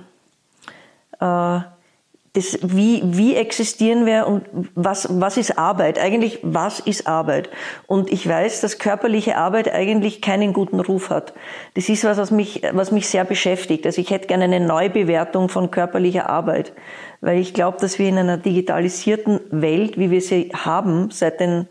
[1.21, 1.61] äh,
[2.35, 5.99] das, wie, wie existieren wir und was, was ist Arbeit?
[5.99, 7.51] Eigentlich, was ist Arbeit?
[7.87, 11.35] Und ich weiß, dass körperliche Arbeit eigentlich keinen guten Ruf hat.
[11.75, 13.85] Das ist was, was mich, was mich sehr beschäftigt.
[13.85, 16.73] Also ich hätte gerne eine Neubewertung von körperlicher Arbeit.
[17.21, 21.69] Weil ich glaube, dass wir in einer digitalisierten Welt, wie wir sie haben, seit den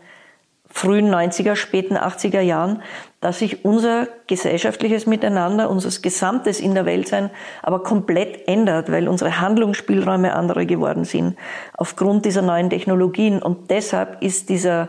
[0.70, 2.82] frühen 90er, späten 80er Jahren,
[3.22, 7.30] dass sich unser gesellschaftliches Miteinander, unser gesamtes in der Welt sein,
[7.62, 11.38] aber komplett ändert, weil unsere Handlungsspielräume andere geworden sind
[11.74, 13.40] aufgrund dieser neuen Technologien.
[13.40, 14.88] Und deshalb ist dieser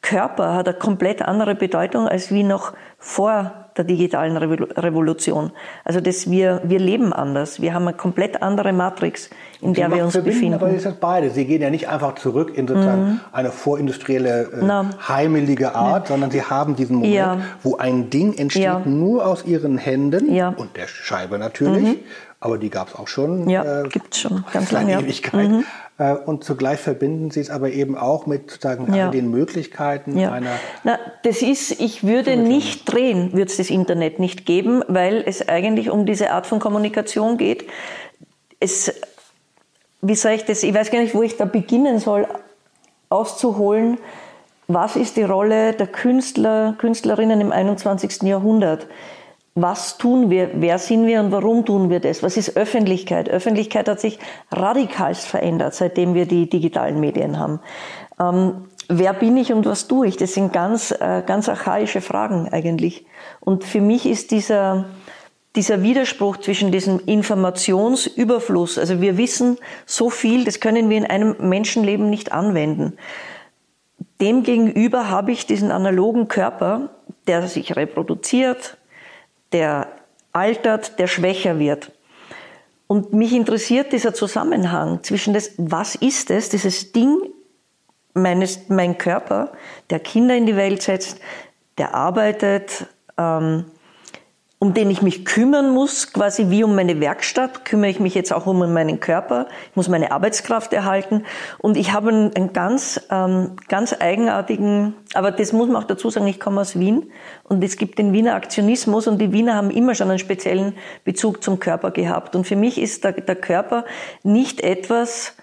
[0.00, 5.50] Körper hat eine komplett andere Bedeutung als wie noch vor der digitalen Revolution.
[5.84, 7.60] Also das wir, wir leben anders.
[7.60, 9.30] Wir haben eine komplett andere Matrix,
[9.60, 10.54] in der Sie wir uns befinden.
[10.54, 11.30] Aber ist das beide.
[11.30, 16.42] Sie gehen ja nicht einfach zurück in sozusagen eine vorindustrielle, äh, heimelige Art, sondern Sie
[16.42, 17.38] haben diesen Moment, Ja.
[17.62, 18.82] wo ein Ding entsteht Ja.
[18.84, 20.50] nur aus Ihren Händen Ja.
[20.50, 20.56] Mhm.
[20.58, 21.98] und der Scheibe natürlich.
[22.44, 24.92] Aber die gab es auch schon Ja, äh, gibt's schon ganz lange.
[25.00, 25.48] Ewigkeit.
[25.96, 29.04] Äh, und zugleich verbinden Sie es aber eben auch mit sozusagen Ja.
[29.04, 30.32] all den Möglichkeiten Ja.
[30.32, 35.22] einer Na, das ist, ich würde nicht drehen, würde es das Internet nicht geben, weil
[35.24, 37.64] es eigentlich um diese Art von Kommunikation geht.
[38.58, 38.92] Es,
[40.00, 42.26] wie soll ich das, ich weiß gar nicht, wo ich da beginnen soll,
[43.08, 43.98] auszuholen,
[44.66, 48.22] was ist die Rolle der Künstler, Künstlerinnen im 21.
[48.22, 48.88] Jahrhundert?
[49.54, 50.50] Was tun wir?
[50.54, 52.22] Wer sind wir und warum tun wir das?
[52.22, 53.28] Was ist Öffentlichkeit?
[53.28, 54.18] Öffentlichkeit hat sich
[54.50, 57.60] radikalst verändert, seitdem wir die digitalen Medien haben.
[58.18, 60.16] Ähm, wer bin ich und was tue ich?
[60.16, 63.04] Das sind ganz, äh, ganz archaische Fragen eigentlich.
[63.40, 64.86] Und für mich ist dieser,
[65.54, 71.36] dieser Widerspruch zwischen diesem Informationsüberfluss, also wir wissen so viel, das können wir in einem
[71.40, 72.96] Menschenleben nicht anwenden.
[74.18, 76.88] Demgegenüber habe ich diesen analogen Körper,
[77.26, 78.78] der sich reproduziert,
[79.52, 79.88] der
[80.32, 81.92] altert, der schwächer wird.
[82.86, 87.18] Und mich interessiert dieser Zusammenhang zwischen das, was ist es, dieses Ding,
[88.14, 89.52] meines, mein Körper,
[89.90, 91.18] der Kinder in die Welt setzt,
[91.78, 92.86] der arbeitet,
[93.16, 93.64] ähm,
[94.62, 98.32] um den ich mich kümmern muss, quasi wie um meine Werkstatt, kümmere ich mich jetzt
[98.32, 101.24] auch um meinen Körper, ich muss meine Arbeitskraft erhalten.
[101.58, 106.28] Und ich habe einen, ganz, ähm, ganz eigenartigen, aber das muss man auch dazu sagen,
[106.28, 107.10] ich komme aus Wien
[107.42, 111.42] und es gibt den Wiener Aktionismus und die Wiener haben immer schon einen speziellen Bezug
[111.42, 112.36] zum Körper gehabt.
[112.36, 113.84] Und für mich ist der, der Körper
[114.22, 115.34] nicht etwas,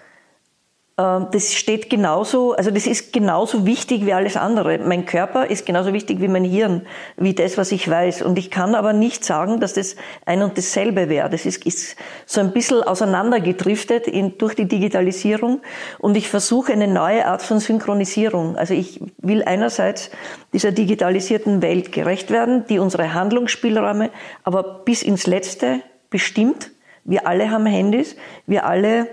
[1.00, 4.78] das steht genauso, also das ist genauso wichtig wie alles andere.
[4.78, 6.86] Mein Körper ist genauso wichtig wie mein Hirn,
[7.16, 8.22] wie das, was ich weiß.
[8.22, 11.30] Und ich kann aber nicht sagen, dass das ein und dasselbe wäre.
[11.30, 15.60] Das ist, ist so ein bisschen auseinandergedriftet in, durch die Digitalisierung.
[15.98, 18.56] Und ich versuche eine neue Art von Synchronisierung.
[18.56, 20.10] Also ich will einerseits
[20.52, 24.10] dieser digitalisierten Welt gerecht werden, die unsere Handlungsspielräume
[24.42, 26.72] aber bis ins Letzte bestimmt.
[27.04, 29.08] Wir alle haben Handys, wir alle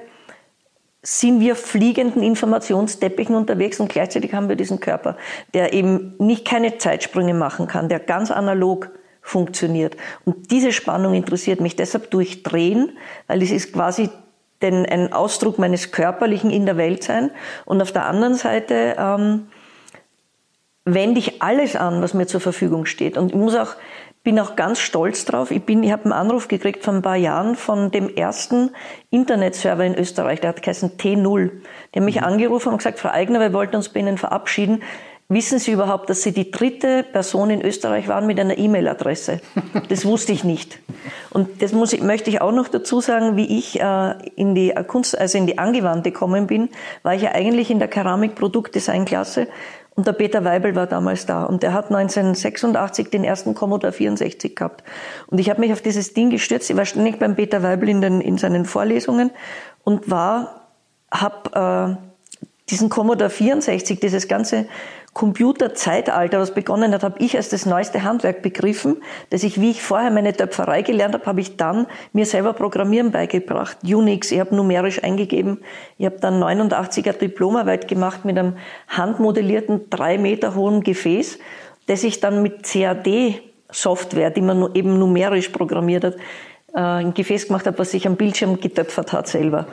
[1.01, 5.15] sind wir fliegenden Informationsteppichen unterwegs und gleichzeitig haben wir diesen Körper,
[5.53, 8.89] der eben nicht keine Zeitsprünge machen kann, der ganz analog
[9.21, 9.95] funktioniert.
[10.25, 14.09] Und diese Spannung interessiert mich deshalb durchdrehen, weil es ist quasi
[14.61, 17.31] den, ein Ausdruck meines körperlichen in der Welt sein.
[17.65, 19.47] Und auf der anderen Seite ähm,
[20.85, 23.17] wende ich alles an, was mir zur Verfügung steht.
[23.17, 23.75] Und ich muss auch
[24.23, 25.51] bin auch ganz stolz drauf.
[25.51, 28.71] Ich bin, ich habe einen Anruf gekriegt vor ein paar Jahren von dem ersten
[29.09, 31.51] Internetserver in Österreich, der hat geheißen T0.
[31.93, 34.83] Die haben mich angerufen und gesagt, Frau Eigner, wir wollten uns bei Ihnen verabschieden.
[35.29, 39.41] Wissen Sie überhaupt, dass Sie die dritte Person in Österreich waren mit einer E-Mail-Adresse?
[39.89, 40.79] Das wusste ich nicht.
[41.31, 44.73] Und das muss ich, möchte ich auch noch dazu sagen, wie ich äh, in die
[44.87, 46.69] Kunst, also in die Angewandte gekommen bin,
[47.03, 49.47] war ich ja eigentlich in der Keramik-Produktdesign-Klasse
[49.97, 54.55] Und der Peter Weibel war damals da und der hat 1986 den ersten Commodore 64
[54.55, 54.83] gehabt.
[55.25, 56.69] Und ich habe mich auf dieses Ding gestürzt.
[56.69, 59.31] Ich war ständig beim Peter Weibel in, den, in seinen Vorlesungen
[59.83, 60.67] und war,
[61.11, 64.67] habe äh, diesen Commodore 64, dieses ganze
[65.13, 68.97] Computerzeitalter, was begonnen hat, habe ich als das neueste Handwerk begriffen,
[69.31, 73.11] dass ich, wie ich vorher meine Töpferei gelernt habe, habe ich dann mir selber Programmieren
[73.11, 73.77] beigebracht.
[73.83, 75.59] Unix, ich habe numerisch eingegeben.
[75.97, 78.57] Ich habe dann 89er Diplomarbeit gemacht mit einem
[78.89, 81.39] handmodellierten, drei Meter hohen Gefäß,
[81.87, 86.15] das ich dann mit CAD-Software, die man eben numerisch programmiert hat,
[86.75, 89.65] äh, ein Gefäß gemacht habe, was sich am Bildschirm getöpfert hat selber.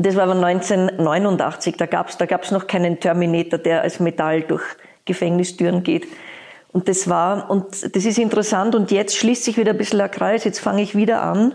[0.00, 4.42] Das war aber 1989, da gab es da gab's noch keinen Terminator, der als Metall
[4.42, 4.62] durch
[5.04, 6.06] Gefängnistüren geht.
[6.70, 10.08] Und das war, und das ist interessant, und jetzt schließt sich wieder ein bisschen der
[10.08, 11.54] Kreis, jetzt fange ich wieder an.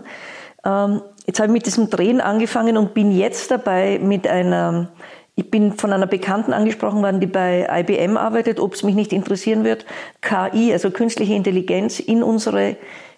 [0.62, 4.90] Ähm, jetzt habe ich mit diesem Drehen angefangen und bin jetzt dabei mit einer,
[5.36, 9.14] ich bin von einer Bekannten angesprochen worden, die bei IBM arbeitet, ob es mich nicht
[9.14, 9.86] interessieren wird,
[10.20, 12.76] KI, also künstliche Intelligenz, in unsere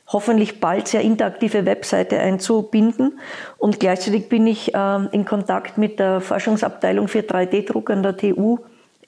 [0.09, 3.19] hoffentlich bald sehr interaktive Webseite einzubinden.
[3.59, 8.59] Und gleichzeitig bin ich äh, in Kontakt mit der Forschungsabteilung für 3D-Druck an der TU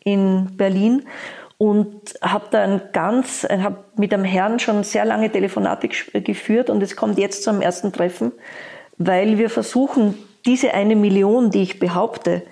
[0.02, 1.04] in Berlin
[1.58, 6.82] und habe da ein ganz, habe mit einem Herrn schon sehr lange Telefonate geführt und
[6.82, 8.32] es kommt jetzt zum ersten Treffen,
[8.96, 10.14] weil wir versuchen,
[10.46, 12.42] diese eine Million, die ich behaupte,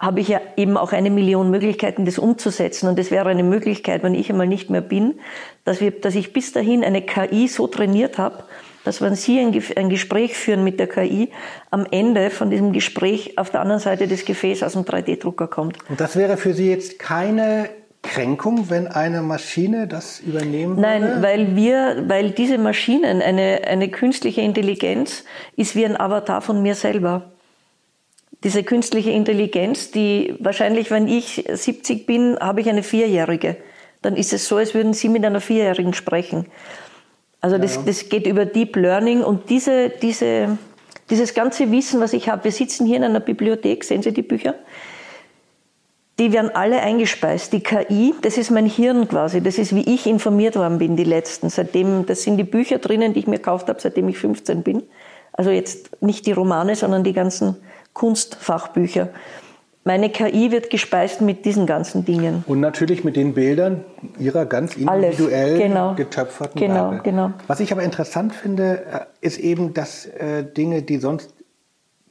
[0.00, 2.88] habe ich ja eben auch eine Million Möglichkeiten, das umzusetzen.
[2.88, 5.20] Und es wäre eine Möglichkeit, wenn ich einmal nicht mehr bin,
[5.64, 8.42] dass, wir, dass ich bis dahin eine KI so trainiert habe,
[8.82, 11.28] dass wenn Sie ein, ein, Gespräch führen mit der KI,
[11.70, 15.76] am Ende von diesem Gespräch auf der anderen Seite des Gefäßes aus dem 3D-Drucker kommt.
[15.90, 17.68] Und das wäre für Sie jetzt keine
[18.02, 20.80] Kränkung, wenn eine Maschine das übernehmen würde?
[20.80, 25.24] Nein, weil wir, weil diese Maschinen, eine, eine künstliche Intelligenz
[25.56, 27.32] ist wie ein Avatar von mir selber.
[28.42, 33.56] Diese künstliche Intelligenz, die wahrscheinlich, wenn ich 70 bin, habe ich eine Vierjährige.
[34.00, 36.46] Dann ist es so, als würden Sie mit einer Vierjährigen sprechen.
[37.42, 37.86] Also das, ja, ja.
[37.86, 40.58] das geht über Deep Learning und diese, diese,
[41.10, 44.22] dieses ganze Wissen, was ich habe, wir sitzen hier in einer Bibliothek, sehen Sie die
[44.22, 44.54] Bücher?
[46.18, 47.52] Die werden alle eingespeist.
[47.54, 51.04] Die KI, das ist mein Hirn quasi, das ist wie ich informiert worden bin, die
[51.04, 51.48] letzten.
[51.48, 54.82] Seitdem, das sind die Bücher drinnen, die ich mir gekauft habe, seitdem ich 15 bin.
[55.32, 57.56] Also jetzt nicht die Romane, sondern die ganzen
[57.92, 59.08] Kunstfachbücher.
[59.84, 62.44] Meine KI wird gespeist mit diesen ganzen Dingen.
[62.46, 63.84] Und natürlich mit den Bildern
[64.18, 65.94] ihrer ganz individuell genau.
[65.94, 67.00] getöpferten genau.
[67.02, 67.32] Genau.
[67.46, 71.32] Was ich aber interessant finde, äh, ist eben, dass äh, Dinge, die sonst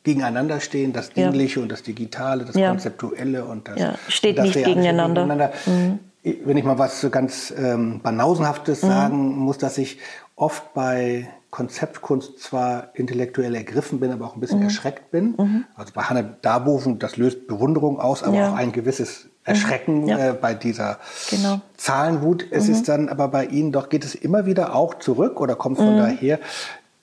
[0.03, 1.63] gegeneinander stehen, das Dingliche ja.
[1.63, 2.69] und das Digitale, das ja.
[2.69, 3.93] Konzeptuelle und das ja.
[4.07, 5.21] steht das nicht gegeneinander.
[5.21, 5.53] gegeneinander.
[5.67, 5.99] Mhm.
[6.23, 8.87] Wenn ich mal was so ganz ähm, Banausenhaftes mhm.
[8.87, 9.99] sagen muss, dass ich
[10.35, 14.65] oft bei Konzeptkunst zwar intellektuell ergriffen bin, aber auch ein bisschen mhm.
[14.65, 15.35] erschreckt bin.
[15.38, 15.65] Mhm.
[15.75, 18.49] Also bei Hannah Darboven, das löst Bewunderung aus, aber ja.
[18.49, 20.07] auch ein gewisses Erschrecken mhm.
[20.07, 20.29] ja.
[20.29, 21.62] äh, bei dieser genau.
[21.75, 22.45] Zahlenwut.
[22.51, 22.73] Es mhm.
[22.73, 25.95] ist dann aber bei Ihnen doch, geht es immer wieder auch zurück oder kommt von
[25.95, 25.97] mhm.
[25.97, 26.39] daher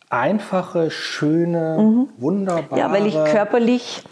[0.09, 2.09] einfache, schöne, mhm.
[2.19, 2.81] wunderbare.
[2.81, 4.05] Ja, weil ich körperlich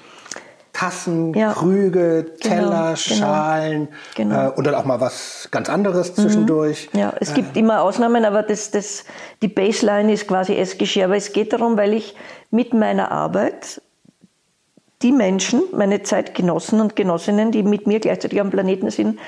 [0.74, 1.52] Tassen, ja.
[1.52, 4.48] Krüge, genau, Teller, genau, Schalen genau.
[4.48, 6.90] Äh, und dann auch mal was ganz anderes zwischendurch.
[6.92, 6.98] Mhm.
[6.98, 7.34] Ja, es äh.
[7.34, 9.04] gibt immer Ausnahmen, aber das, das,
[9.40, 11.06] die Baseline ist quasi Essgeschirr.
[11.06, 12.16] Aber es geht darum, weil ich
[12.50, 13.80] mit meiner Arbeit
[15.02, 19.20] die Menschen, meine Zeitgenossen und Genossinnen, die mit mir gleichzeitig am Planeten sind,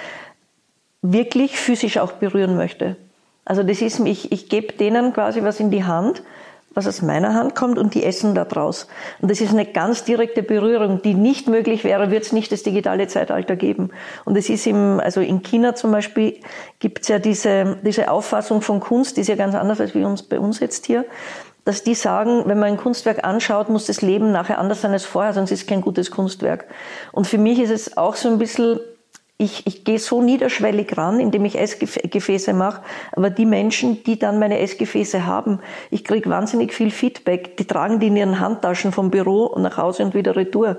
[1.01, 2.97] wirklich physisch auch berühren möchte.
[3.45, 6.23] Also das ist, ich, ich gebe denen quasi was in die Hand
[6.77, 8.87] was aus meiner Hand kommt und die essen da draus.
[9.21, 12.63] Und das ist eine ganz direkte Berührung, die nicht möglich wäre, wird es nicht das
[12.63, 13.91] digitale Zeitalter geben.
[14.27, 16.39] Und es ist im, also in China zum Beispiel
[16.79, 20.05] gibt es ja diese, diese Auffassung von Kunst, die ist ja ganz anders als wie
[20.05, 21.07] uns, bei uns jetzt hier,
[21.65, 25.07] dass die sagen, wenn man ein Kunstwerk anschaut, muss das Leben nachher anders sein als
[25.07, 26.67] vorher, sonst ist es kein gutes Kunstwerk.
[27.11, 28.79] Und für mich ist es auch so ein bisschen
[29.39, 34.39] ich, ich gehe so niederschwellig ran, indem ich Essgefäße mache, aber die Menschen, die dann
[34.39, 39.11] meine Essgefäße haben, ich kriege wahnsinnig viel Feedback, die tragen die in ihren Handtaschen vom
[39.11, 40.79] Büro nach Hause und wieder retour.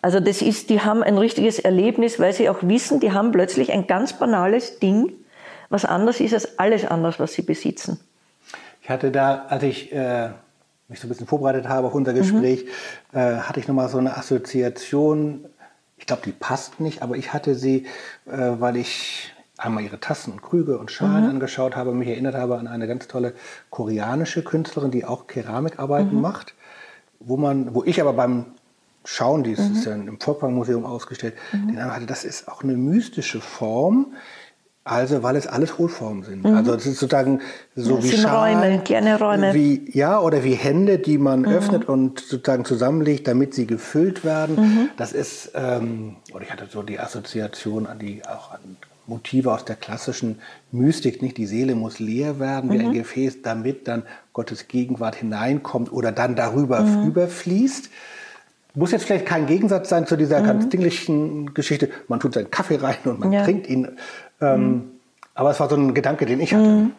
[0.00, 3.72] Also das ist, die haben ein richtiges Erlebnis, weil sie auch wissen, die haben plötzlich
[3.72, 5.12] ein ganz banales Ding,
[5.68, 7.98] was anders ist als alles anders, was sie besitzen.
[8.80, 10.30] Ich hatte da, als ich äh,
[10.88, 12.64] mich so ein bisschen vorbereitet habe auf unser Gespräch,
[13.12, 13.18] mhm.
[13.18, 15.46] äh, hatte ich nochmal so eine Assoziation
[16.02, 17.86] ich glaube, die passt nicht, aber ich hatte sie,
[18.26, 21.30] äh, weil ich einmal ihre Tassen und Krüge und Schalen mhm.
[21.30, 23.34] angeschaut habe, mich erinnert habe an eine ganz tolle
[23.70, 26.20] koreanische Künstlerin, die auch Keramikarbeiten mhm.
[26.20, 26.54] macht,
[27.20, 28.46] wo man, wo ich aber beim
[29.04, 29.82] Schauen, die ist mhm.
[29.84, 31.68] ja im Volkwang Museum ausgestellt, mhm.
[31.68, 34.14] den hatte, das ist auch eine mystische Form,
[34.84, 36.44] Also, weil es alles Hohlformen sind.
[36.44, 36.56] Mhm.
[36.56, 37.40] Also, es ist sozusagen
[37.76, 39.54] so ja, wie Schalen, Räume, kleine Räume.
[39.54, 41.48] Wie, ja, oder wie Hände, die man mhm.
[41.48, 44.56] öffnet und sozusagen zusammenlegt, damit sie gefüllt werden.
[44.56, 44.88] Mhm.
[44.96, 49.64] Das ist, ähm, oder ich hatte so die Assoziation an die, auch an Motive aus
[49.64, 50.40] der klassischen
[50.70, 51.36] Mystik, nicht?
[51.36, 52.92] Die Seele muss leer werden wie ein mhm.
[52.92, 57.08] Gefäß, damit dann Gottes Gegenwart hineinkommt oder dann darüber mhm.
[57.08, 57.90] überfließt.
[58.74, 60.46] Muss jetzt vielleicht kein Gegensatz sein zu dieser mhm.
[60.46, 61.90] ganz dinglichen Geschichte.
[62.08, 63.44] Man tut seinen Kaffee rein und man ja.
[63.44, 63.88] trinkt ihn.
[64.42, 64.90] Ähm, mhm.
[65.34, 66.68] Aber es war so ein Gedanke, den ich hatte.
[66.68, 66.92] Mhm.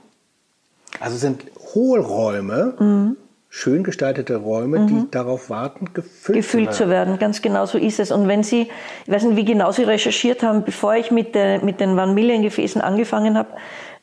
[1.00, 3.18] Also es sind Hohlräume, mhm.
[3.50, 5.12] schön gestaltete Räume, die mhm.
[5.12, 6.86] darauf warten, gefüllt, gefüllt zu, werden.
[6.86, 7.20] zu werden.
[7.20, 8.12] Ganz genau so ist es.
[8.12, 8.70] Und wenn Sie,
[9.06, 12.82] ich weiß nicht, wie genau Sie recherchiert haben, bevor ich mit, der, mit den Vanillengefäßen
[12.82, 13.50] angefangen habe,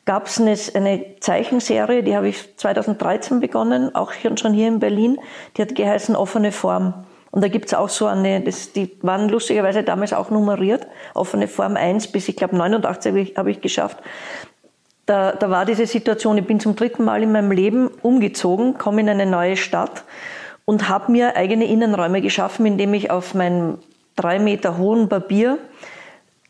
[0.05, 5.19] gab es eine, eine, Zeichenserie, die habe ich 2013 begonnen, auch schon hier in Berlin.
[5.57, 6.95] Die hat geheißen Offene Form.
[7.31, 11.77] Und da gibt's auch so eine, das, die waren lustigerweise damals auch nummeriert, offene Form
[11.77, 13.99] 1 bis, ich glaube, 89 habe ich, hab ich geschafft.
[15.07, 19.01] Da, da war diese Situation, ich bin zum dritten Mal in meinem Leben umgezogen, komme
[19.01, 20.05] in eine neue Stadt
[20.65, 23.79] und habe mir eigene Innenräume geschaffen, indem ich auf meinem
[24.17, 25.59] drei Meter hohen Papier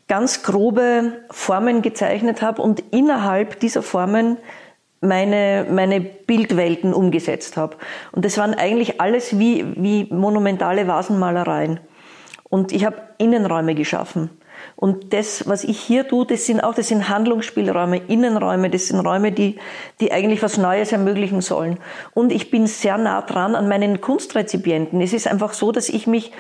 [0.08, 4.38] ganz grobe Formen gezeichnet habe und innerhalb dieser Formen
[5.00, 7.76] meine, meine Bildwelten umgesetzt habe.
[8.12, 11.80] Und das waren eigentlich alles wie, wie monumentale Vasenmalereien.
[12.48, 14.30] Und ich habe Innenräume geschaffen.
[14.76, 19.00] Und das, was ich hier tue, das sind auch, das sind Handlungsspielräume, Innenräume, das sind
[19.00, 19.58] Räume, die,
[20.00, 21.78] die eigentlich was Neues ermöglichen sollen.
[22.12, 25.00] Und ich bin sehr nah dran an meinen Kunstrezipienten.
[25.00, 26.32] Es ist einfach so, dass ich mich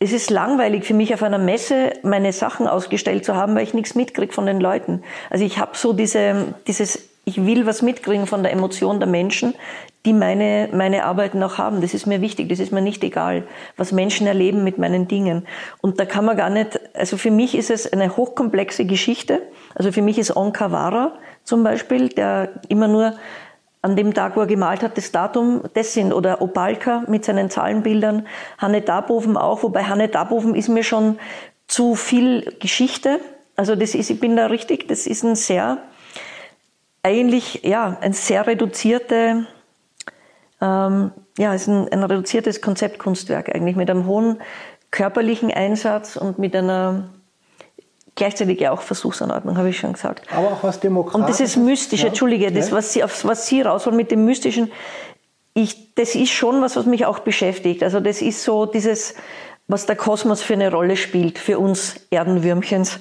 [0.00, 3.74] es ist langweilig für mich auf einer Messe meine Sachen ausgestellt zu haben, weil ich
[3.74, 5.02] nichts mitkriege von den Leuten.
[5.30, 9.54] Also ich habe so diese, dieses ich will was mitkriegen von der Emotion der Menschen,
[10.04, 11.80] die meine, meine Arbeiten auch haben.
[11.80, 13.44] Das ist mir wichtig, das ist mir nicht egal,
[13.76, 15.46] was Menschen erleben mit meinen Dingen.
[15.80, 19.42] Und da kann man gar nicht, also für mich ist es eine hochkomplexe Geschichte.
[19.74, 23.14] Also für mich ist Onkavara zum Beispiel, der immer nur
[23.80, 27.50] an dem Tag, wo er gemalt hat, das Datum, das sind, oder Opalka mit seinen
[27.50, 31.18] Zahlenbildern, Hanne Darboven auch, wobei Hanne Darboven ist mir schon
[31.66, 33.20] zu viel Geschichte.
[33.56, 35.78] Also das ist, ich bin da richtig, das ist ein sehr,
[37.04, 39.46] eigentlich ja ein sehr reduzierte,
[40.60, 44.40] ähm, ja, ist ein, ein reduziertes Konzeptkunstwerk eigentlich mit einem hohen
[44.90, 47.10] körperlichen Einsatz und mit einer
[48.14, 50.26] gleichzeitig ja auch Versuchsanordnung, habe ich schon gesagt.
[50.32, 51.20] Aber auch was Demokratisches.
[51.20, 52.08] Und das ist mystisch, ja.
[52.08, 54.72] Entschuldige, das, was Sie, auf was Sie rausholen mit dem Mystischen,
[55.52, 57.82] ich, das ist schon was, was mich auch beschäftigt.
[57.82, 59.14] Also das ist so dieses,
[59.66, 62.98] was der Kosmos für eine Rolle spielt für uns Erdenwürmchens.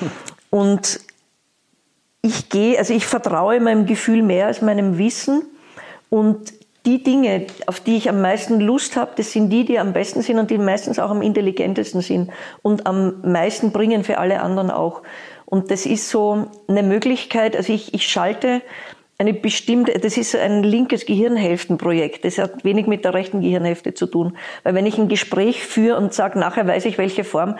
[0.50, 1.00] und
[2.26, 5.42] ich gehe, also ich vertraue meinem Gefühl mehr als meinem Wissen
[6.10, 6.52] und
[6.84, 10.22] die Dinge, auf die ich am meisten Lust habe, das sind die, die am besten
[10.22, 12.30] sind und die meistens auch am intelligentesten sind
[12.62, 15.02] und am meisten bringen für alle anderen auch.
[15.44, 18.62] Und das ist so eine Möglichkeit, also ich, ich schalte
[19.18, 22.24] eine bestimmte, das ist ein linkes Gehirnhälftenprojekt.
[22.24, 24.36] Das hat wenig mit der rechten Gehirnhälfte zu tun.
[24.62, 27.56] Weil wenn ich ein Gespräch führe und sage, nachher weiß ich, welche Form,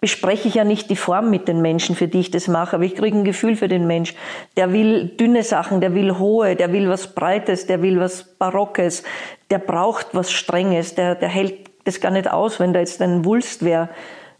[0.00, 2.84] bespreche ich ja nicht die Form mit den Menschen, für die ich das mache, aber
[2.84, 4.14] ich kriege ein Gefühl für den Mensch.
[4.56, 9.02] Der will dünne Sachen, der will hohe, der will was Breites, der will was Barockes,
[9.50, 13.24] der braucht was Strenges, der, der hält das gar nicht aus, wenn da jetzt ein
[13.24, 13.88] Wulst wäre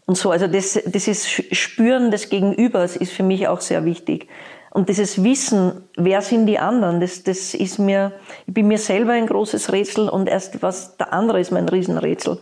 [0.05, 0.31] und so.
[0.31, 4.27] Also das, das ist Spüren des Gegenübers ist für mich auch sehr wichtig.
[4.71, 8.13] Und dieses Wissen, wer sind die anderen, das, das ist mir,
[8.45, 12.39] ich bin mir selber ein großes Rätsel und erst was der andere ist mein Riesenrätsel.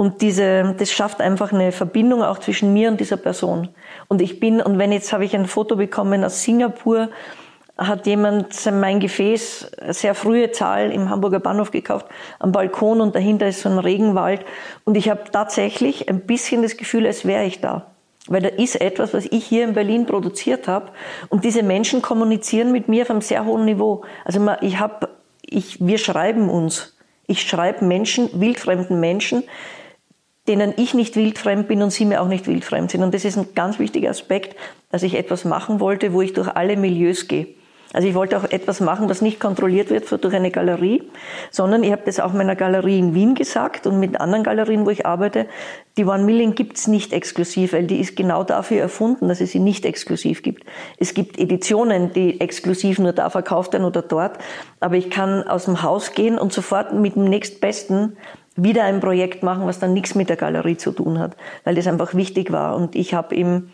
[0.00, 3.68] Und diese, das schafft einfach eine Verbindung auch zwischen mir und dieser Person.
[4.06, 7.08] Und ich bin, und wenn jetzt habe ich ein Foto bekommen aus Singapur,
[7.76, 12.06] hat jemand mein Gefäß, sehr frühe Zahl im Hamburger Bahnhof gekauft,
[12.38, 14.44] am Balkon und dahinter ist so ein Regenwald.
[14.84, 17.86] Und ich habe tatsächlich ein bisschen das Gefühl, als wäre ich da.
[18.28, 20.92] Weil da ist etwas, was ich hier in Berlin produziert habe.
[21.28, 24.02] Und diese Menschen kommunizieren mit mir auf einem sehr hohen Niveau.
[24.24, 25.08] Also ich habe,
[25.44, 26.96] ich, wir schreiben uns.
[27.26, 29.42] Ich schreibe Menschen, wildfremden Menschen,
[30.48, 33.02] denen ich nicht wildfremd bin und sie mir auch nicht wildfremd sind.
[33.02, 34.56] Und das ist ein ganz wichtiger Aspekt,
[34.90, 37.46] dass ich etwas machen wollte, wo ich durch alle Milieus gehe.
[37.94, 41.02] Also ich wollte auch etwas machen, was nicht kontrolliert wird durch eine Galerie,
[41.50, 44.90] sondern ich habe das auch meiner Galerie in Wien gesagt und mit anderen Galerien, wo
[44.90, 45.46] ich arbeite.
[45.96, 49.58] Die One Million gibt's nicht exklusiv, weil die ist genau dafür erfunden, dass es sie
[49.58, 50.64] nicht exklusiv gibt.
[50.98, 54.36] Es gibt Editionen, die exklusiv nur da verkauft werden oder dort,
[54.80, 58.18] aber ich kann aus dem Haus gehen und sofort mit dem nächstbesten
[58.58, 61.86] wieder ein Projekt machen, was dann nichts mit der Galerie zu tun hat, weil das
[61.86, 62.76] einfach wichtig war.
[62.76, 63.70] Und ich habe ihm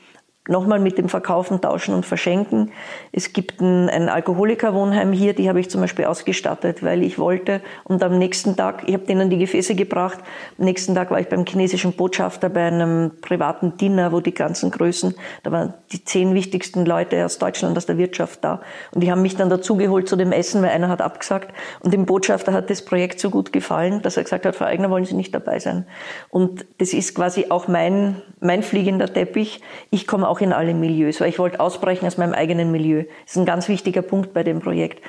[0.46, 2.70] nochmal mit dem Verkaufen, Tauschen und Verschenken.
[3.12, 7.62] Es gibt ein, ein Alkoholikerwohnheim hier, die habe ich zum Beispiel ausgestattet, weil ich wollte.
[7.84, 10.18] Und am nächsten Tag, ich habe denen die Gefäße gebracht,
[10.58, 14.70] am nächsten Tag war ich beim chinesischen Botschafter bei einem privaten Dinner, wo die ganzen
[14.70, 18.60] Größen, da waren die zehn wichtigsten Leute aus Deutschland, aus der Wirtschaft da.
[18.92, 21.54] Und die haben mich dann dazugeholt zu dem Essen, weil einer hat abgesagt.
[21.80, 24.90] Und dem Botschafter hat das Projekt so gut gefallen, dass er gesagt hat, Frau Eigner,
[24.90, 25.86] wollen Sie nicht dabei sein?
[26.28, 29.62] Und das ist quasi auch mein, mein fliegender Teppich.
[29.90, 33.04] Ich komme auch in alle Milieus, weil ich wollte ausbrechen aus meinem eigenen Milieu.
[33.24, 35.00] Das ist ein ganz wichtiger Punkt bei dem Projekt.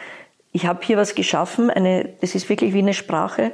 [0.51, 3.51] Ich habe hier was geschaffen, eine, das ist wirklich wie eine Sprache,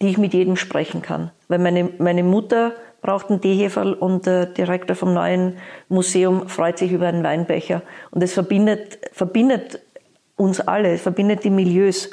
[0.00, 1.30] die ich mit jedem sprechen kann.
[1.48, 2.72] Weil meine, meine Mutter
[3.02, 5.58] braucht einen Teeheferl und der Direktor vom neuen
[5.90, 7.82] Museum freut sich über einen Weinbecher.
[8.10, 9.80] Und es verbindet, verbindet
[10.36, 12.10] uns alle, verbindet die Milieus.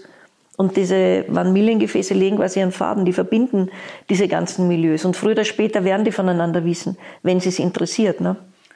[0.58, 3.70] Und diese Vanillengefäße legen quasi einen Faden, die verbinden
[4.10, 5.06] diese ganzen Milieus.
[5.06, 8.20] Und früher oder später werden die voneinander wissen, wenn sie es interessiert.
[8.20, 8.36] Ne?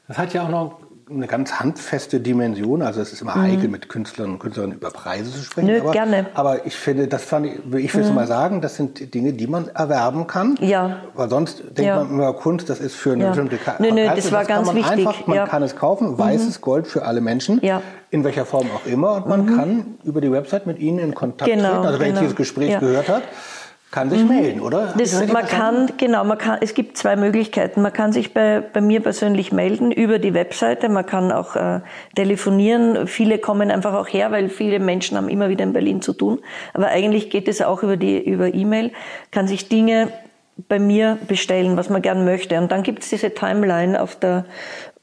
[0.09, 0.79] Das hat ja auch noch
[1.09, 2.81] eine ganz handfeste Dimension.
[2.81, 3.41] Also es ist immer mhm.
[3.41, 5.67] heikel, mit Künstlern und Künstlerinnen über Preise zu sprechen.
[5.67, 6.25] Nö, aber, gerne.
[6.33, 8.15] Aber ich finde, das fand ich, ich will es mhm.
[8.15, 10.55] mal sagen, das sind Dinge, die man erwerben kann.
[10.61, 10.97] Ja.
[11.13, 12.03] Weil sonst denkt ja.
[12.03, 13.29] man immer, Kunst, das ist für eine ja.
[13.29, 13.83] bestimmte Karte.
[13.83, 15.07] Nö, nö, das war das ganz man wichtig.
[15.07, 15.47] Einfach, man ja.
[15.47, 16.61] kann es kaufen, weißes mhm.
[16.61, 17.59] Gold für alle Menschen.
[17.63, 17.81] Ja.
[18.09, 19.17] In welcher Form auch immer.
[19.17, 19.55] Und man Mhm.
[19.55, 21.85] kann über die Website mit ihnen in Kontakt Genau, treten.
[21.85, 22.17] Also wenn genau.
[22.17, 23.23] ich dieses Gespräch gehört habe,
[23.91, 24.93] kann sich melden, oder?
[24.95, 27.81] Das, man kann, genau, man kann, es gibt zwei Möglichkeiten.
[27.81, 30.89] Man kann sich bei, bei mir persönlich melden über die Webseite.
[30.89, 31.81] Man kann auch äh,
[32.15, 33.07] telefonieren.
[33.07, 36.39] Viele kommen einfach auch her, weil viele Menschen haben immer wieder in Berlin zu tun.
[36.73, 38.91] Aber eigentlich geht es auch über die, über E-Mail.
[39.31, 40.09] Kann sich Dinge
[40.67, 42.57] bei mir bestellen, was man gern möchte.
[42.57, 44.45] Und dann gibt es diese Timeline auf der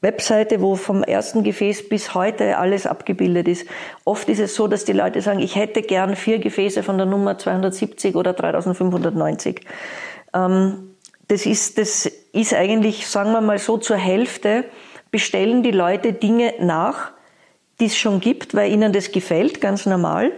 [0.01, 3.67] Webseite, wo vom ersten Gefäß bis heute alles abgebildet ist.
[4.05, 7.07] Oft ist es so, dass die Leute sagen, ich hätte gern vier Gefäße von der
[7.07, 9.61] Nummer 270 oder 3590.
[10.33, 10.95] Ähm,
[11.27, 14.65] das ist, das ist eigentlich, sagen wir mal so, zur Hälfte
[15.11, 17.11] bestellen die Leute Dinge nach,
[17.79, 20.31] die es schon gibt, weil ihnen das gefällt, ganz normal.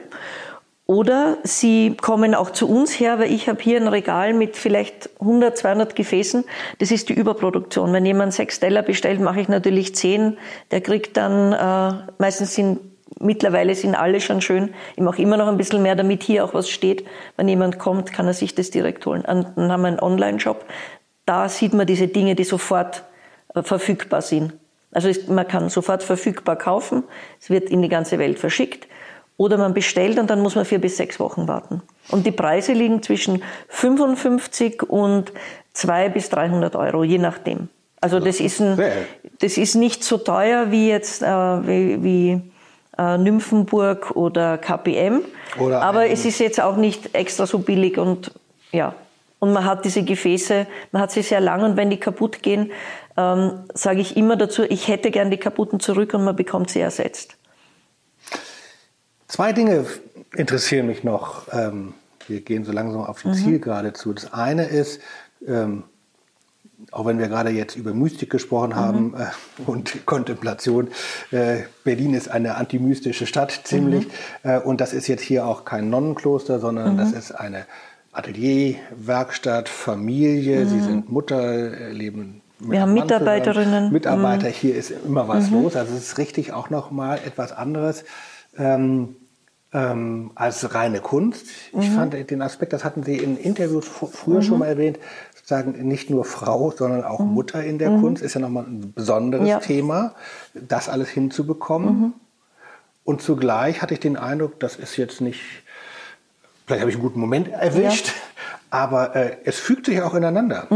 [0.89, 5.11] Oder sie kommen auch zu uns her, weil ich habe hier ein Regal mit vielleicht
[5.19, 6.45] 100, 200 Gefäßen.
[6.79, 7.93] Das ist die Überproduktion.
[7.93, 10.39] Wenn jemand sechs Teller bestellt, mache ich natürlich zehn.
[10.71, 12.79] Der kriegt dann, äh, meistens sind,
[13.19, 14.73] mittlerweile sind alle schon schön.
[14.95, 17.05] Ich mache immer noch ein bisschen mehr, damit hier auch was steht.
[17.37, 19.23] Wenn jemand kommt, kann er sich das direkt holen.
[19.25, 20.65] Und dann haben wir einen Online-Shop.
[21.27, 23.03] Da sieht man diese Dinge, die sofort
[23.53, 24.53] äh, verfügbar sind.
[24.91, 27.03] Also man kann sofort verfügbar kaufen.
[27.39, 28.87] Es wird in die ganze Welt verschickt.
[29.39, 31.81] Oder man bestellt und dann muss man vier bis sechs Wochen warten.
[32.11, 35.31] Und die Preise liegen zwischen 55 und
[35.71, 37.69] 200 bis 300 Euro, je nachdem.
[38.01, 38.77] Also das ist, ein,
[39.39, 42.41] das ist nicht so teuer wie jetzt äh, wie, wie
[42.97, 45.21] äh, Nymphenburg oder KPM.
[45.57, 48.33] Oder aber es ist jetzt auch nicht extra so billig und
[48.73, 48.93] ja.
[49.39, 52.73] Und man hat diese Gefäße, man hat sie sehr lang und wenn die kaputt gehen,
[53.15, 56.81] ähm, sage ich immer dazu, ich hätte gern die kaputten zurück und man bekommt sie
[56.81, 57.38] ersetzt.
[59.29, 59.85] Zwei Dinge
[60.35, 61.43] interessieren mich noch.
[61.53, 61.93] Ähm,
[62.27, 63.31] wir gehen so langsam auf Mhm.
[63.33, 64.11] die Zielgerade zu.
[64.11, 64.99] Das eine ist,
[65.47, 65.83] ähm,
[66.91, 69.65] auch wenn wir gerade jetzt über Mystik gesprochen haben Mhm.
[69.67, 70.87] und Kontemplation,
[71.31, 74.07] äh, Berlin ist eine antimystische Stadt ziemlich.
[74.43, 74.49] Mhm.
[74.49, 77.65] Äh, und das ist jetzt hier auch kein Nonnenkloster, sondern das ist eine
[78.11, 80.65] Atelier, Werkstatt, Familie.
[80.65, 82.71] Sie sind Mutter, leben mit Mhm.
[82.71, 82.93] Wir haben.
[82.95, 83.85] Mitarbeiterinnen.
[83.87, 83.93] Mhm.
[83.93, 85.75] Mitarbeiter, hier ist immer was los.
[85.75, 88.03] Also es ist richtig auch noch mal etwas anderes.
[88.59, 89.15] Ähm,
[89.71, 91.45] ähm, als reine Kunst.
[91.73, 91.81] Mhm.
[91.81, 94.97] Ich fand den Aspekt, das hatten Sie in Interviews fr- früher schon mal erwähnt,
[95.35, 99.43] sozusagen nicht nur Frau, sondern auch Mutter in der Kunst, ist ja nochmal ein besonderes
[99.43, 99.47] Mhm.
[99.49, 99.59] Ja.
[99.59, 100.15] Thema,
[100.55, 101.99] das alles hinzubekommen.
[102.01, 102.13] Mhm.
[103.03, 105.39] Und zugleich hatte ich den Eindruck, das ist jetzt nicht,
[106.65, 108.11] vielleicht habe ich einen guten Moment erwischt,
[108.71, 110.67] aber äh, es fügt sich auch ineinander.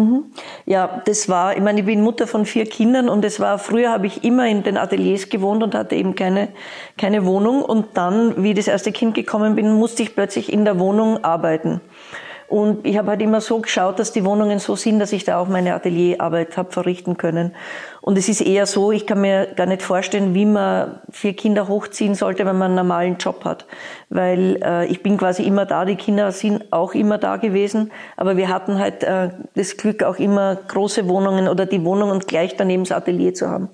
[0.65, 3.91] Ja, das war, ich meine, ich bin Mutter von vier Kindern und es war, früher
[3.91, 6.49] habe ich immer in den Ateliers gewohnt und hatte eben keine,
[6.97, 10.79] keine Wohnung und dann, wie das erste Kind gekommen bin, musste ich plötzlich in der
[10.79, 11.81] Wohnung arbeiten.
[12.47, 15.39] Und ich habe halt immer so geschaut, dass die Wohnungen so sind, dass ich da
[15.39, 17.55] auch meine Atelierarbeit habe verrichten können.
[18.01, 21.67] Und es ist eher so, ich kann mir gar nicht vorstellen, wie man vier Kinder
[21.67, 23.65] hochziehen sollte, wenn man einen normalen Job hat.
[24.09, 28.37] Weil äh, ich bin quasi immer da, die Kinder sind auch immer da gewesen, aber
[28.37, 32.57] wir hatten halt äh, das Glück, auch immer große Wohnungen oder die Wohnung und gleich
[32.57, 33.69] daneben das Atelier zu haben.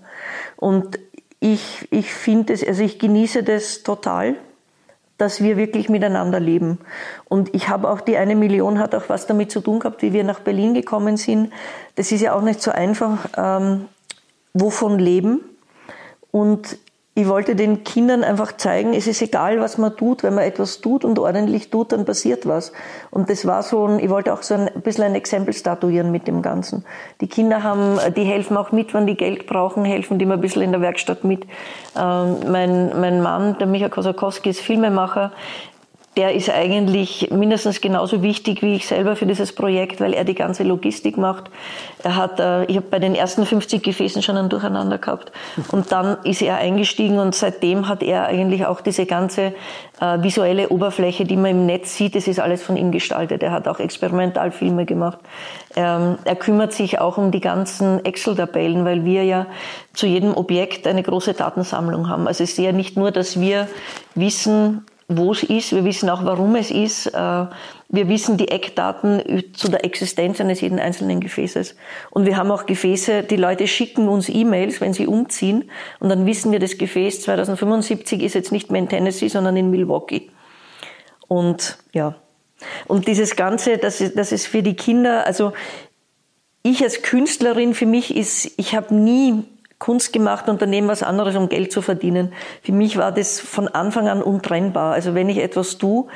[0.57, 0.99] Und
[1.39, 4.36] ich, ich finde es, also ich genieße das total
[5.20, 6.80] dass wir wirklich miteinander leben.
[7.26, 10.13] Und ich habe auch, die eine Million hat auch was damit zu tun gehabt, wie
[10.13, 11.51] wir nach Berlin gekommen sind.
[11.95, 13.86] Das ist ja auch nicht so einfach, ähm,
[14.53, 15.41] wovon leben.
[16.32, 16.78] Und
[17.20, 20.80] ich wollte den Kindern einfach zeigen, es ist egal, was man tut, wenn man etwas
[20.80, 22.72] tut und ordentlich tut, dann passiert was.
[23.11, 26.28] Und das war so ein, ich wollte auch so ein, bisschen ein Exempel statuieren mit
[26.28, 26.86] dem Ganzen.
[27.20, 30.41] Die Kinder haben, die helfen auch mit, wenn die Geld brauchen, helfen die mir ein
[30.41, 31.43] bisschen in der Werkstatt mit.
[31.97, 35.34] Ähm, mein, mein Mann, der Micha Kosakowski, ist Filmemacher
[36.20, 40.36] der ist eigentlich mindestens genauso wichtig wie ich selber für dieses Projekt, weil er die
[40.36, 41.45] ganze Logistik macht.
[42.03, 45.32] Er hat, äh, ich habe bei den ersten 50 Gefäßen schon ein Durcheinander gehabt
[45.72, 49.53] und dann ist er eingestiegen und seitdem hat er eigentlich auch diese ganze
[50.01, 53.41] äh, visuelle Oberfläche, die man im Netz sieht, das ist alles von ihm gestaltet.
[53.41, 55.20] Er hat auch Experimentalfilme gemacht.
[55.78, 59.45] Ähm, er kümmert sich auch um die ganzen Excel-Tabellen, weil wir ja
[59.93, 62.28] zu jedem Objekt eine große Datensammlung haben.
[62.28, 63.70] Also es ist ja nicht nur, dass wir
[64.15, 67.07] wissen, wo es ist, wir wissen auch, warum es ist.
[67.07, 67.12] Äh,
[67.91, 71.76] wir wissen die Eckdaten zu der Existenz eines jeden einzelnen Gefäßes.
[72.12, 75.72] Und wir haben auch Gefäße, die Leute schicken uns E-Mails, wenn sie umziehen.
[75.99, 79.72] Und dann wissen wir, das Gefäß 2075 ist jetzt nicht mehr in Tennessee, sondern in
[79.72, 80.30] Milwaukee.
[81.28, 82.14] Und ja.
[82.86, 85.53] Und dieses Ganze, das ist, das ist für die Kinder, also
[86.62, 89.43] ich als Künstlerin, für mich ist, ich habe nie
[89.80, 92.34] Kunst gemacht, Unternehmen was anderes, um Geld zu verdienen.
[92.62, 94.94] Für mich war das von Anfang an untrennbar.
[94.94, 96.08] Also wenn ich etwas tue,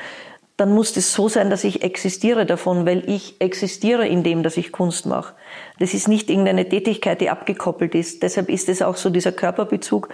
[0.56, 4.56] dann muss das so sein, dass ich existiere davon, weil ich existiere in dem, dass
[4.56, 5.34] ich Kunst mache.
[5.80, 8.22] Das ist nicht irgendeine Tätigkeit, die abgekoppelt ist.
[8.22, 10.10] Deshalb ist es auch so dieser Körperbezug.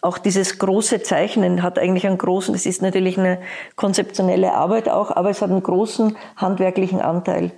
[0.00, 3.38] Auch dieses große Zeichnen hat eigentlich einen großen, das ist natürlich eine
[3.76, 7.52] konzeptionelle Arbeit auch, aber es hat einen großen handwerklichen Anteil.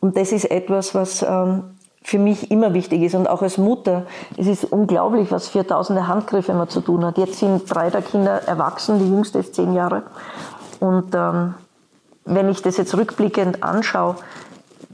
[0.00, 4.06] Und das ist etwas, was ähm, für mich immer wichtig ist und auch als Mutter.
[4.36, 7.18] Es ist unglaublich, was für tausende Handgriffe man zu tun hat.
[7.18, 10.02] Jetzt sind drei der Kinder erwachsen, die jüngste ist zehn Jahre.
[10.80, 11.54] Und ähm,
[12.24, 14.16] wenn ich das jetzt rückblickend anschaue,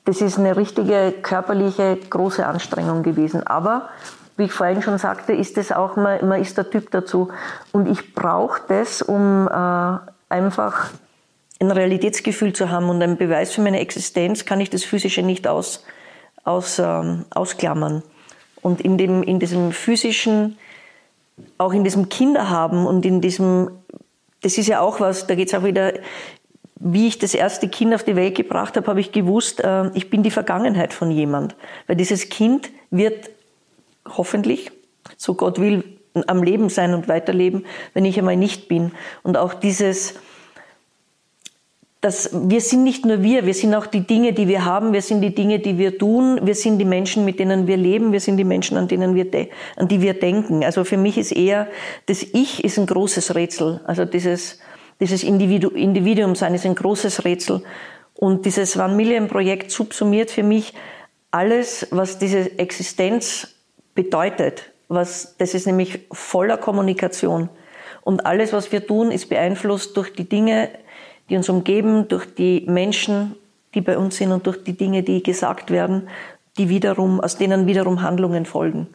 [0.05, 3.47] das ist eine richtige körperliche große Anstrengung gewesen.
[3.47, 3.89] Aber
[4.37, 7.29] wie ich vorhin schon sagte, ist das auch, man, man ist der Typ dazu.
[7.73, 9.99] Und ich brauche das, um äh,
[10.29, 10.91] einfach
[11.61, 15.49] ein Realitätsgefühl zu haben und einen Beweis für meine Existenz, kann ich das Physische nicht
[15.49, 15.85] aus,
[16.45, 18.03] aus, ähm, ausklammern.
[18.63, 20.59] Und in, dem, in diesem physischen,
[21.59, 23.71] auch in diesem Kinderhaben und in diesem,
[24.43, 25.93] das ist ja auch was, da geht es auch wieder,
[26.81, 30.11] wie ich das erste Kind auf die Welt gebracht habe, habe ich gewusst, äh, ich
[30.11, 31.57] bin die Vergangenheit von jemand.
[31.87, 33.31] Weil dieses Kind wird
[34.07, 34.71] hoffentlich,
[35.17, 35.85] so Gott will,
[36.27, 38.93] am Leben sein und weiterleben, wenn ich einmal nicht bin.
[39.23, 40.15] Und auch dieses,
[42.01, 45.03] dass wir sind nicht nur wir, wir sind auch die Dinge, die wir haben, wir
[45.03, 48.21] sind die Dinge, die wir tun, wir sind die Menschen, mit denen wir leben, wir
[48.21, 49.27] sind die Menschen, an denen wir
[49.77, 50.63] an die wir denken.
[50.63, 51.67] Also für mich ist eher
[52.07, 53.81] das Ich ist ein großes Rätsel.
[53.85, 54.61] Also dieses
[55.01, 57.63] dieses Individu Individuum sein ist ein großes Rätsel
[58.15, 60.75] und dieses One Million Projekt subsumiert für mich
[61.31, 63.55] alles, was diese Existenz
[63.95, 64.71] bedeutet.
[64.89, 67.49] Was das ist nämlich voller Kommunikation
[68.03, 70.71] und alles, was wir tun, ist beeinflusst durch die Dinge,
[71.29, 73.35] die uns umgeben, durch die Menschen,
[73.75, 76.09] die bei uns sind und durch die Dinge, die gesagt werden,
[76.57, 78.89] die wiederum, aus denen wiederum Handlungen folgen.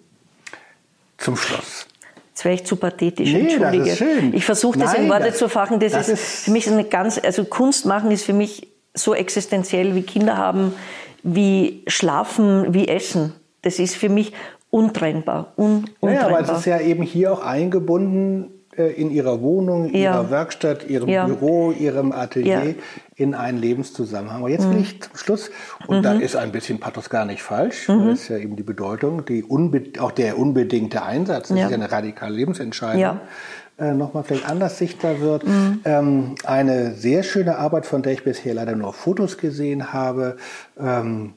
[1.17, 1.87] Zum Schluss.
[2.29, 3.83] Jetzt wäre ich zu pathetisch, nee, entschuldige.
[3.83, 4.33] Das ist schön.
[4.33, 5.79] Ich versuche das Nein, in Worte das, zu fachen.
[5.79, 9.13] Das, das ist, ist, für mich eine ganz, also Kunst machen ist für mich so
[9.13, 10.73] existenziell wie Kinder haben,
[11.21, 13.33] wie schlafen, wie essen.
[13.61, 14.33] Das ist für mich
[14.71, 15.53] untrennbar.
[15.57, 16.31] Un, untrennbar.
[16.31, 20.13] Ja, aber es ist ja eben hier auch eingebunden in ihrer Wohnung, ja.
[20.13, 21.25] ihrer Werkstatt, ihrem ja.
[21.25, 22.73] Büro, ihrem Atelier ja.
[23.15, 24.39] in einen Lebenszusammenhang.
[24.39, 24.83] Aber jetzt will mhm.
[24.83, 25.51] ich zum Schluss,
[25.87, 26.03] und mhm.
[26.03, 28.07] da ist ein bisschen Pathos gar nicht falsch, mhm.
[28.07, 29.45] das ist ja eben die Bedeutung, die
[29.99, 33.19] auch der unbedingte Einsatz, das ist ja eine radikale Lebensentscheidung.
[33.79, 35.47] Äh, nochmal vielleicht anders sichtbar wird.
[35.47, 35.79] Mhm.
[35.83, 40.37] Ähm, eine sehr schöne Arbeit, von der ich bisher leider nur Fotos gesehen habe.
[40.79, 41.33] Ähm,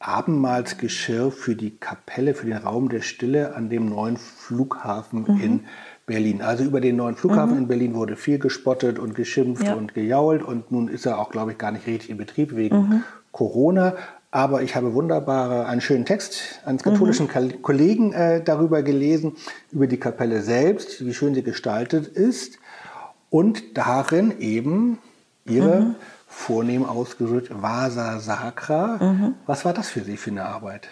[0.00, 5.40] Abendmahlsgeschirr für die Kapelle, für den Raum der Stille an dem neuen Flughafen mhm.
[5.40, 5.64] in
[6.06, 6.40] Berlin.
[6.40, 7.62] Also über den neuen Flughafen mhm.
[7.62, 9.74] in Berlin wurde viel gespottet und geschimpft ja.
[9.74, 12.76] und gejault und nun ist er auch, glaube ich, gar nicht richtig in Betrieb wegen
[12.76, 13.04] mhm.
[13.32, 13.94] Corona.
[14.30, 17.62] Aber ich habe wunderbare, einen schönen Text eines katholischen mhm.
[17.62, 19.32] Kollegen äh, darüber gelesen,
[19.72, 22.58] über die Kapelle selbst, wie schön sie gestaltet ist
[23.30, 24.98] und darin eben
[25.44, 25.94] ihre mhm.
[26.28, 28.98] vornehm ausgedrückt Vasa Sacra.
[29.00, 29.34] Mhm.
[29.46, 30.88] Was war das für Sie für eine Arbeit?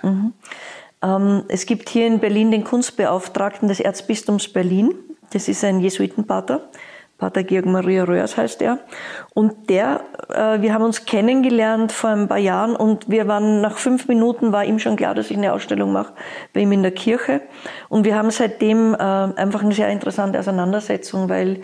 [1.04, 4.94] Ähm, es gibt hier in Berlin den Kunstbeauftragten des Erzbistums Berlin.
[5.32, 6.68] Das ist ein Jesuitenpater.
[7.16, 8.80] Pater Georg Maria Röhrs heißt er.
[9.34, 13.78] Und der, äh, wir haben uns kennengelernt vor ein paar Jahren und wir waren nach
[13.78, 16.12] fünf Minuten war ihm schon klar, dass ich eine Ausstellung mache
[16.52, 17.42] bei ihm in der Kirche.
[17.88, 21.62] Und wir haben seitdem äh, einfach eine sehr interessante Auseinandersetzung, weil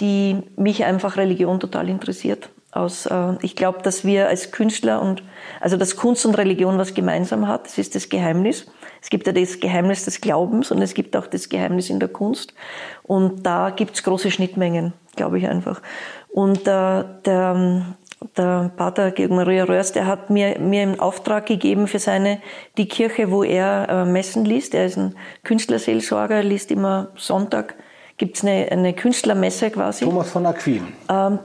[0.00, 5.22] die mich einfach Religion total interessiert aus äh, ich glaube, dass wir als Künstler und
[5.60, 8.66] also dass Kunst und Religion was gemeinsam hat, das ist das Geheimnis.
[9.00, 12.08] Es gibt ja das Geheimnis des Glaubens und es gibt auch das Geheimnis in der
[12.08, 12.52] Kunst.
[13.04, 15.80] Und da gibt's große Schnittmengen, glaube ich einfach.
[16.28, 17.84] Und äh, der,
[18.36, 22.40] der Pater Georg Maria Röhrs, der hat mir, mir einen Auftrag gegeben für seine,
[22.76, 24.74] die Kirche, wo er äh, Messen liest.
[24.74, 25.14] Er ist ein
[25.44, 27.76] Künstlerseelsorger, liest immer Sonntag,
[28.16, 30.04] gibt's eine, eine Künstlermesse quasi.
[30.04, 30.88] Thomas von Aquin.
[31.08, 31.38] Ähm,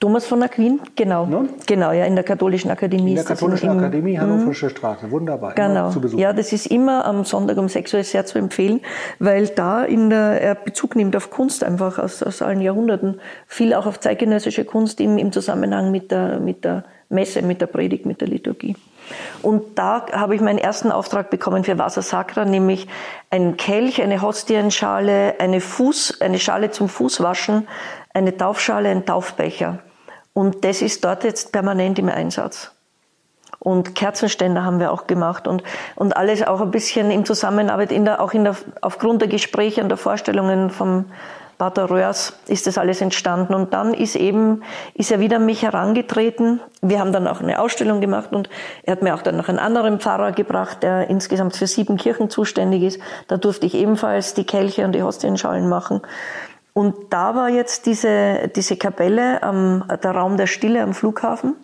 [0.00, 1.24] Thomas von Aquin, genau.
[1.24, 1.48] Ne?
[1.66, 3.10] Genau, ja, in der Katholischen Akademie.
[3.10, 5.10] In der Katholischen im- Akademie, Hannoversche Straße.
[5.10, 5.54] Wunderbar.
[5.54, 5.90] Genau.
[5.90, 6.18] Zu Besuch.
[6.18, 8.80] Ja, das ist immer am Sonntag um 6 Uhr sehr zu empfehlen,
[9.18, 13.20] weil da in der, er Bezug nimmt auf Kunst einfach aus, aus allen Jahrhunderten.
[13.46, 17.66] Viel auch auf zeitgenössische Kunst im, im Zusammenhang mit der, mit der Messe, mit der
[17.66, 18.76] Predigt, mit der Liturgie.
[19.42, 22.88] Und da habe ich meinen ersten Auftrag bekommen für Vasa Sacra, nämlich
[23.30, 27.68] einen Kelch, eine Hostienschale, eine Fuß, eine Schale zum Fußwaschen,
[28.14, 29.80] eine Taufschale, ein Taufbecher.
[30.32, 32.70] Und das ist dort jetzt permanent im Einsatz.
[33.58, 35.62] Und Kerzenständer haben wir auch gemacht und,
[35.96, 39.82] und alles auch ein bisschen in Zusammenarbeit, in der, auch in der, aufgrund der Gespräche
[39.82, 41.06] und der Vorstellungen vom
[41.56, 43.54] Pater Röhrs ist das alles entstanden.
[43.54, 44.62] Und dann ist eben,
[44.94, 46.60] ist er wieder an mich herangetreten.
[46.82, 48.50] Wir haben dann auch eine Ausstellung gemacht und
[48.82, 52.28] er hat mir auch dann noch einen anderen Pfarrer gebracht, der insgesamt für sieben Kirchen
[52.28, 53.00] zuständig ist.
[53.28, 56.02] Da durfte ich ebenfalls die Kelche und die Hostienschalen machen.
[56.74, 61.54] Und da war jetzt diese, diese Kapelle, am, der Raum der Stille am Flughafen.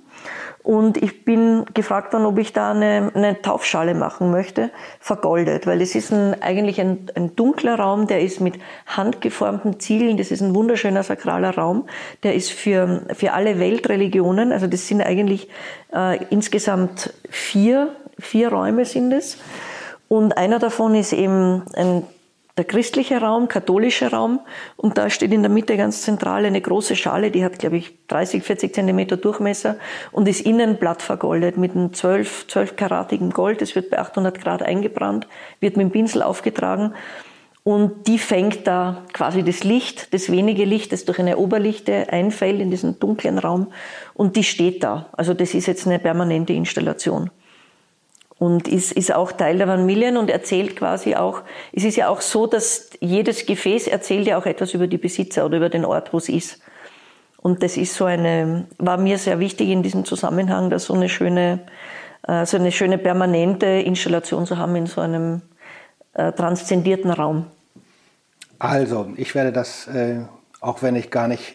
[0.62, 5.80] Und ich bin gefragt worden, ob ich da eine, eine Taufschale machen möchte, vergoldet, weil
[5.80, 8.54] es ist ein, eigentlich ein, ein dunkler Raum, der ist mit
[8.86, 11.88] handgeformten Ziegeln, das ist ein wunderschöner sakraler Raum,
[12.22, 15.48] der ist für, für alle Weltreligionen, also das sind eigentlich
[15.94, 19.38] äh, insgesamt vier, vier Räume sind es.
[20.08, 22.02] Und einer davon ist eben ein
[22.60, 24.40] der christliche Raum, katholische Raum.
[24.76, 28.06] Und da steht in der Mitte ganz zentral eine große Schale, die hat, glaube ich,
[28.08, 29.76] 30, 40 Zentimeter Durchmesser
[30.12, 33.62] und ist innen blatt vergoldet mit einem 12, 12 karatigen Gold.
[33.62, 35.26] Es wird bei 800 Grad eingebrannt,
[35.60, 36.92] wird mit dem Pinsel aufgetragen.
[37.62, 42.60] Und die fängt da quasi das Licht, das wenige Licht, das durch eine Oberlichte einfällt
[42.60, 43.72] in diesen dunklen Raum.
[44.12, 45.08] Und die steht da.
[45.12, 47.30] Also das ist jetzt eine permanente Installation
[48.40, 52.08] und ist, ist auch Teil der Van Millen und erzählt quasi auch, es ist ja
[52.08, 55.84] auch so, dass jedes Gefäß erzählt ja auch etwas über die Besitzer oder über den
[55.84, 56.58] Ort, wo es ist.
[57.36, 61.10] Und das ist so eine, war mir sehr wichtig in diesem Zusammenhang, da so eine
[61.10, 61.60] schöne,
[62.26, 65.42] äh, so eine schöne permanente Installation zu haben in so einem
[66.14, 67.44] äh, transzendierten Raum.
[68.58, 70.20] Also, ich werde das, äh,
[70.62, 71.54] auch wenn ich gar nicht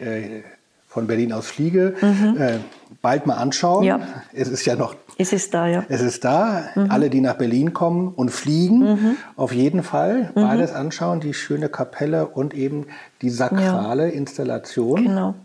[0.87, 2.59] von Berlin aus fliege, äh,
[3.01, 3.81] bald mal anschauen.
[3.81, 3.87] Mhm.
[3.87, 3.99] Ja.
[4.33, 5.85] Es ist ja noch, Es ist da, ja.
[5.87, 6.63] es ist da.
[6.75, 6.91] Mhm.
[6.91, 10.41] Alle, die nach Berlin kommen und fliegen, auf jeden Fall Mhm.
[10.41, 11.21] beides anschauen.
[11.21, 12.87] Die schöne Kapelle und eben
[13.21, 15.03] die sakrale Installation.
[15.05, 15.35] Genau.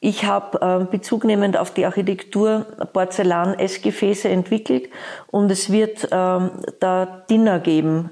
[0.00, 4.88] Ich habe äh, bezugnehmend auf die Architektur Porzellan-Essgefäße entwickelt
[5.30, 6.50] und es wird ähm,
[6.80, 8.10] da Dinner geben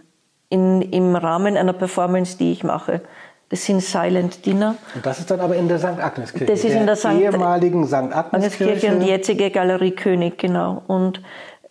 [0.51, 3.01] in, im Rahmen einer Performance, die ich mache.
[3.49, 4.77] Das sind Silent Dinner.
[4.95, 5.99] Und das ist dann aber in der St.
[5.99, 6.47] Agnes-Kirche.
[6.47, 7.15] Das ist in der St.
[7.21, 7.95] ehemaligen St.
[7.95, 8.73] Agnes Agnes-Kirche.
[8.73, 10.83] Kirche und die jetzige Galerie König, genau.
[10.87, 11.21] Und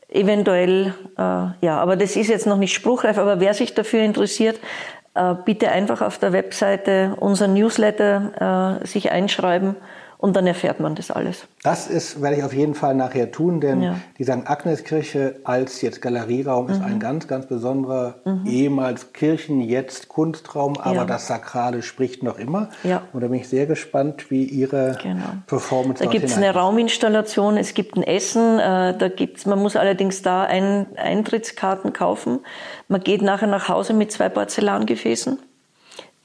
[0.09, 4.59] eventuell, äh, ja, aber das ist jetzt noch nicht spruchreif, aber wer sich dafür interessiert,
[5.13, 9.75] äh, bitte einfach auf der Webseite unser Newsletter äh, sich einschreiben
[10.21, 11.47] und dann erfährt man das alles.
[11.63, 13.91] Das ist, werde ich auf jeden Fall nachher tun, denn Ja.
[13.93, 14.01] Mhm.
[14.17, 14.31] die St.
[14.45, 18.15] Agnes-Kirche als jetzt Galerieraum ist ein ganz, ganz besonderer,
[18.45, 21.05] ehemals Kirchen, jetzt Kunstraum, aber Ja.
[21.05, 22.69] das Sakrale spricht noch immer.
[22.83, 23.03] Ja.
[23.13, 25.23] Und da bin ich sehr gespannt, wie Ihre Genau.
[25.47, 29.77] Performance Da gibt es eine Rauminstallation, es gibt ein Essen, äh, da gibt's, man muss
[29.77, 32.39] allerdings da ein, Eintrittskarten kaufen.
[32.89, 35.39] Man geht nachher nach Hause mit zwei Porzellangefäßen.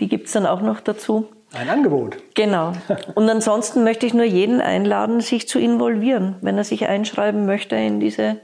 [0.00, 1.28] Die gibt's dann auch noch dazu.
[1.54, 2.16] Ein Angebot.
[2.34, 2.72] Genau.
[3.14, 7.76] Und ansonsten möchte ich nur jeden einladen, sich zu involvieren, wenn er sich einschreiben möchte
[7.76, 8.36] in diese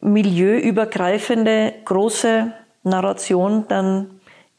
[0.00, 2.52] milieuübergreifende große
[2.84, 4.10] Narration, dann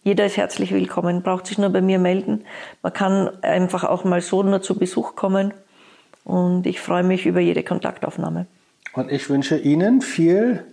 [0.03, 2.45] jeder ist herzlich willkommen, braucht sich nur bei mir melden.
[2.81, 5.53] Man kann einfach auch mal so nur zu Besuch kommen
[6.23, 8.47] und ich freue mich über jede Kontaktaufnahme.
[8.93, 10.63] Und ich wünsche Ihnen viel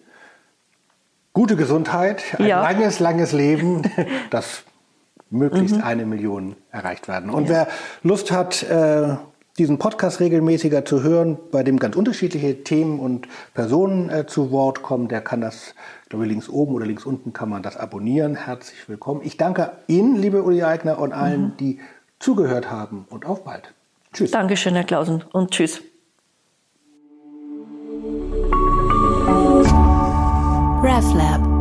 [1.33, 2.63] gute Gesundheit, ein Ja.
[2.63, 3.83] langes, langes Leben,
[4.31, 4.65] dass
[5.31, 7.31] möglichst eine Million erreicht werden.
[7.31, 7.69] Und wer
[8.03, 9.17] Lust hat, äh,
[9.59, 14.83] diesen Podcast regelmäßiger zu hören, bei dem ganz unterschiedliche Themen und Personen äh, zu Wort
[14.83, 15.75] kommen, der kann das,
[16.09, 18.35] glaube ich, links oben oder links unten kann man das abonnieren.
[18.35, 19.21] Herzlich willkommen.
[19.25, 21.79] Ich danke Ihnen, liebe Uli Eigner, und allen, die
[22.19, 23.07] zugehört haben.
[23.11, 23.73] Und auf bald.
[24.13, 24.31] Tschüss.
[24.31, 25.81] Dankeschön, Herr Klausen, und tschüss.
[30.83, 31.54] RefLab.